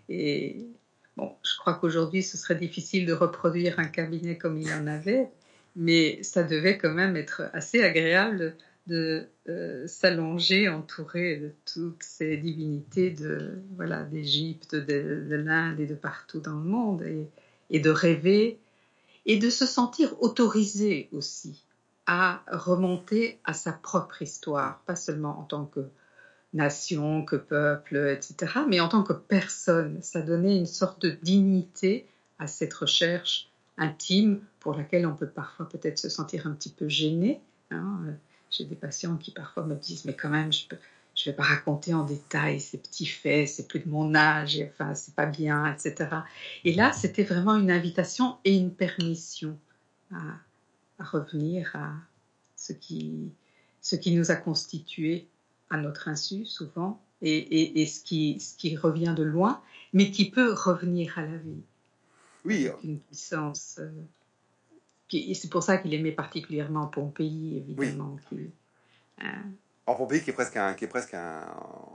[0.10, 0.66] Et
[1.18, 5.30] bon, je crois qu'aujourd'hui, ce serait difficile de reproduire un cabinet comme il en avait,
[5.76, 8.56] mais ça devait quand même être assez agréable
[8.88, 15.96] de euh, s'allonger entouré de toutes ces divinités de voilà d'Égypte, de, l'Inde et de
[15.96, 17.28] partout dans le monde, et,
[17.72, 18.60] et, de rêver
[19.26, 21.64] et de se sentir autorisé aussi
[22.06, 25.82] à remonter à sa propre histoire, pas seulement en tant que
[26.54, 30.00] nation, que peuple, etc., mais en tant que personne.
[30.02, 32.08] Ça donnait une sorte de dignité
[32.40, 36.88] à cette recherche intime pour laquelle on peut parfois peut-être se sentir un petit peu
[36.88, 37.42] gêné.
[37.72, 38.00] Hein.
[38.50, 40.78] J'ai des patients qui parfois me disent mais quand même je ne
[41.16, 44.70] je vais pas raconter en détail ces petits faits, c'est plus de mon âge, et,
[44.70, 46.10] enfin c'est pas bien, etc.
[46.64, 49.58] Et là c'était vraiment une invitation et une permission
[50.12, 50.40] à,
[51.00, 51.94] revenir à
[52.56, 53.32] ce qui,
[53.82, 55.28] ce qui nous a constitué
[55.70, 59.62] à notre insu souvent et, et, ce, qui, ce qui revient de loin,
[59.94, 61.64] mais qui peut revenir à la vie.
[62.46, 62.70] Oui.
[62.84, 63.80] une puissance.
[63.80, 63.90] Euh,
[65.12, 68.18] c'est pour ça qu'il aimait particulièrement Pompéi, évidemment.
[68.32, 68.50] Oui.
[69.24, 69.26] Euh,
[69.86, 71.46] Pompéi qui est presque, un, qui est presque un,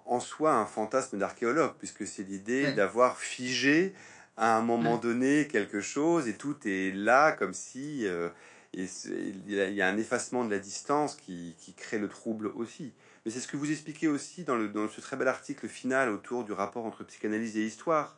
[0.07, 3.95] en soi un fantasme d'archéologue, puisque c'est l'idée d'avoir figé
[4.37, 8.31] à un moment donné quelque chose et tout est là comme si euh,
[8.73, 12.93] il y a un effacement de la distance qui, qui crée le trouble aussi.
[13.25, 16.09] Mais c'est ce que vous expliquez aussi dans, le, dans ce très bel article final
[16.09, 18.17] autour du rapport entre psychanalyse et histoire,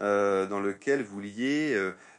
[0.00, 1.74] euh, dans lequel vous liez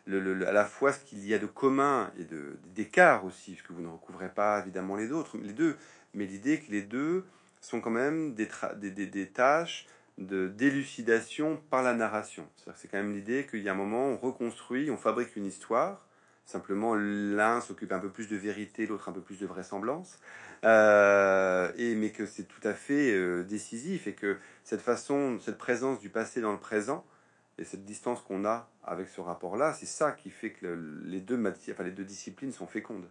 [0.05, 2.25] le, à la fois ce qu'il y a de commun et
[2.73, 5.77] d'écart aussi, puisque vous ne recouvrez pas évidemment les, autres, les deux,
[6.13, 7.25] mais l'idée que les deux
[7.61, 8.47] sont quand même des,
[8.77, 12.47] des, des, tâches de d'élucidation par la narration.
[12.75, 16.07] C'est quand même l'idée qu'il y a un moment, on reconstruit, on fabrique une histoire,
[16.45, 20.19] simplement l'un s'occupe un peu plus de vérité, l'autre un peu plus de vraisemblance,
[20.63, 25.57] euh, et, mais que c'est tout à fait euh, décisif et que cette façon, cette
[25.57, 27.05] présence du passé dans le présent,
[27.57, 30.65] et cette distance qu'on a avec ce rapport-là, c'est ça qui fait que
[31.05, 31.41] les, deux
[31.71, 33.07] enfin, les deux disciplines sont fécondes.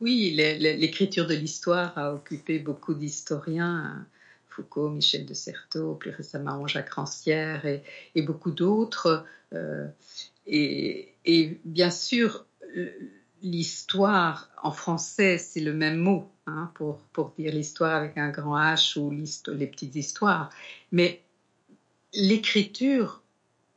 [0.00, 4.06] Oui, l'écriture de l'histoire a occupé beaucoup d'historiens.
[4.48, 9.24] Foucault, Michel de Certeau, plus récemment Jacques Rancière et, beaucoup d'autres.
[9.52, 9.86] Euh,
[10.46, 11.14] et,
[11.64, 12.46] bien sûr,
[13.42, 18.56] l'histoire en français, c'est le même mot hein, pour, pour dire l'histoire avec un grand
[18.56, 20.50] H ou les petites histoires.
[20.92, 21.22] Mais
[22.14, 23.22] l'écriture,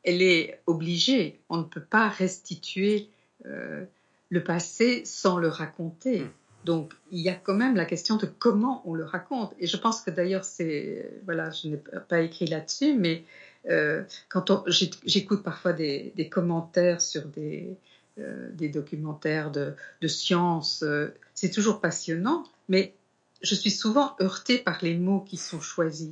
[0.03, 1.39] elle est obligée.
[1.49, 3.09] On ne peut pas restituer
[3.45, 3.84] euh,
[4.29, 6.21] le passé sans le raconter.
[6.21, 6.29] Hmm.
[6.65, 9.53] Donc, il y a quand même la question de comment on le raconte.
[9.59, 11.77] Et je pense que d'ailleurs, c'est, voilà, je n'ai
[12.07, 13.23] pas écrit là-dessus, mais
[13.69, 17.75] euh, quand j'écoute parfois des, commentaires sur des,
[18.19, 20.86] euh, des documentaires de, de science,
[21.34, 22.93] c'est toujours passionnant, mais
[23.41, 26.11] je suis souvent heurtée par les mots qui sont choisis.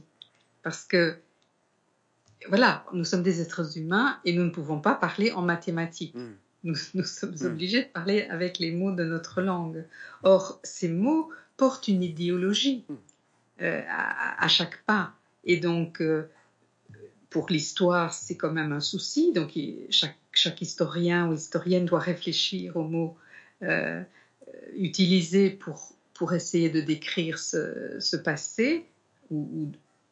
[0.64, 1.16] Parce que
[2.48, 6.16] voilà, nous sommes des êtres humains et nous ne pouvons pas parler en mathématiques.
[6.16, 6.34] Hmm.
[6.64, 7.46] Nous, sommes hmm.
[7.46, 9.86] obligés de parler avec les mots de notre langue.
[10.24, 12.96] Or, ces mots portent une idéologie hmm.
[13.62, 15.14] euh, à, chaque pas.
[15.44, 16.30] Et donc, euh,
[17.30, 19.34] pour l'histoire, c'est quand même un souci.
[19.34, 19.58] Donc,
[19.90, 23.18] chaque, historien ou historienne doit réfléchir aux mots
[23.64, 24.02] euh,
[24.76, 28.86] utilisés pour, pour essayer de décrire ce, passé
[29.30, 29.72] ou,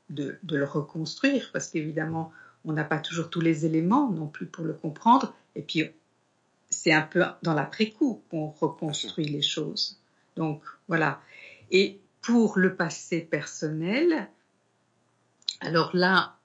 [0.10, 2.32] de, le reconstruire, parce qu'évidemment,
[2.66, 5.36] on n'a pas toujours tous les éléments non plus pour le comprendre.
[5.56, 5.90] Et puis,
[6.70, 10.00] c'est un peu dans l'après-coup qu'on reconstruit les choses.
[10.36, 11.22] Donc, voilà.
[11.72, 14.30] Et pour le passé personnel,
[15.62, 16.38] alors là,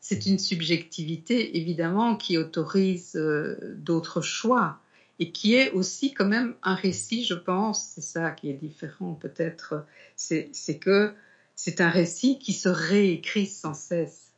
[0.00, 4.80] c'est une subjectivité évidemment qui autorise euh, d'autres choix
[5.18, 9.14] et qui est aussi quand même un récit, je pense, c'est ça qui est différent
[9.14, 9.84] peut-être,
[10.16, 11.12] c'est que
[11.58, 14.30] c'est un récit qui se réécrit sans cesse.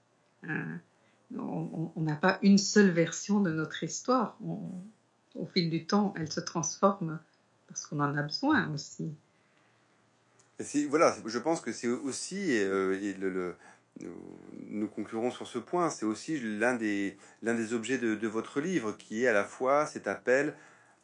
[0.43, 0.81] Hein.
[1.37, 4.39] on n'a pas une seule version de notre histoire.
[5.35, 7.21] au fil du temps, elle se transforme
[7.69, 9.13] parce qu'on en a besoin aussi.
[10.89, 13.53] voilà, je pense que c'est aussi euh,
[14.71, 15.91] nous, conclurons sur ce point.
[15.91, 20.09] C'est aussi l'un des, des objets de, votre livre, qui est à la fois cet
[20.09, 20.55] appel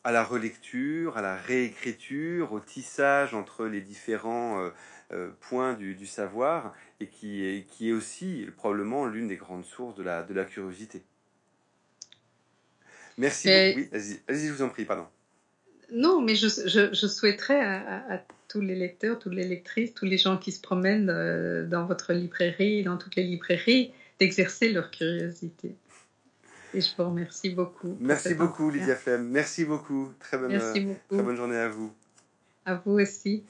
[0.03, 4.71] à la relecture, à la réécriture, au tissage entre les différents euh,
[5.13, 9.95] euh, points du, savoir, et qui est, qui est aussi probablement l'une des grandes sources
[9.95, 11.03] de la, de la curiosité.
[13.19, 13.49] Merci.
[13.49, 15.07] Oui, vas-y, vas-y, je vous en prie, pardon.
[15.93, 20.37] Non, mais je, je, souhaiterais à, tous les lecteurs, toutes les lectrices, tous les gens
[20.37, 25.77] qui se promènent euh, dans votre librairie, dans toutes les librairies, d'exercer leur curiosité.
[26.75, 27.97] Et je vous remercie beaucoup.
[28.01, 29.29] Merci beaucoup, Lydia Flem.
[29.29, 30.13] Merci beaucoup.
[30.19, 31.15] Très bonne, Merci beaucoup.
[31.15, 31.93] Très bonne journée à vous.
[32.65, 33.45] À vous aussi.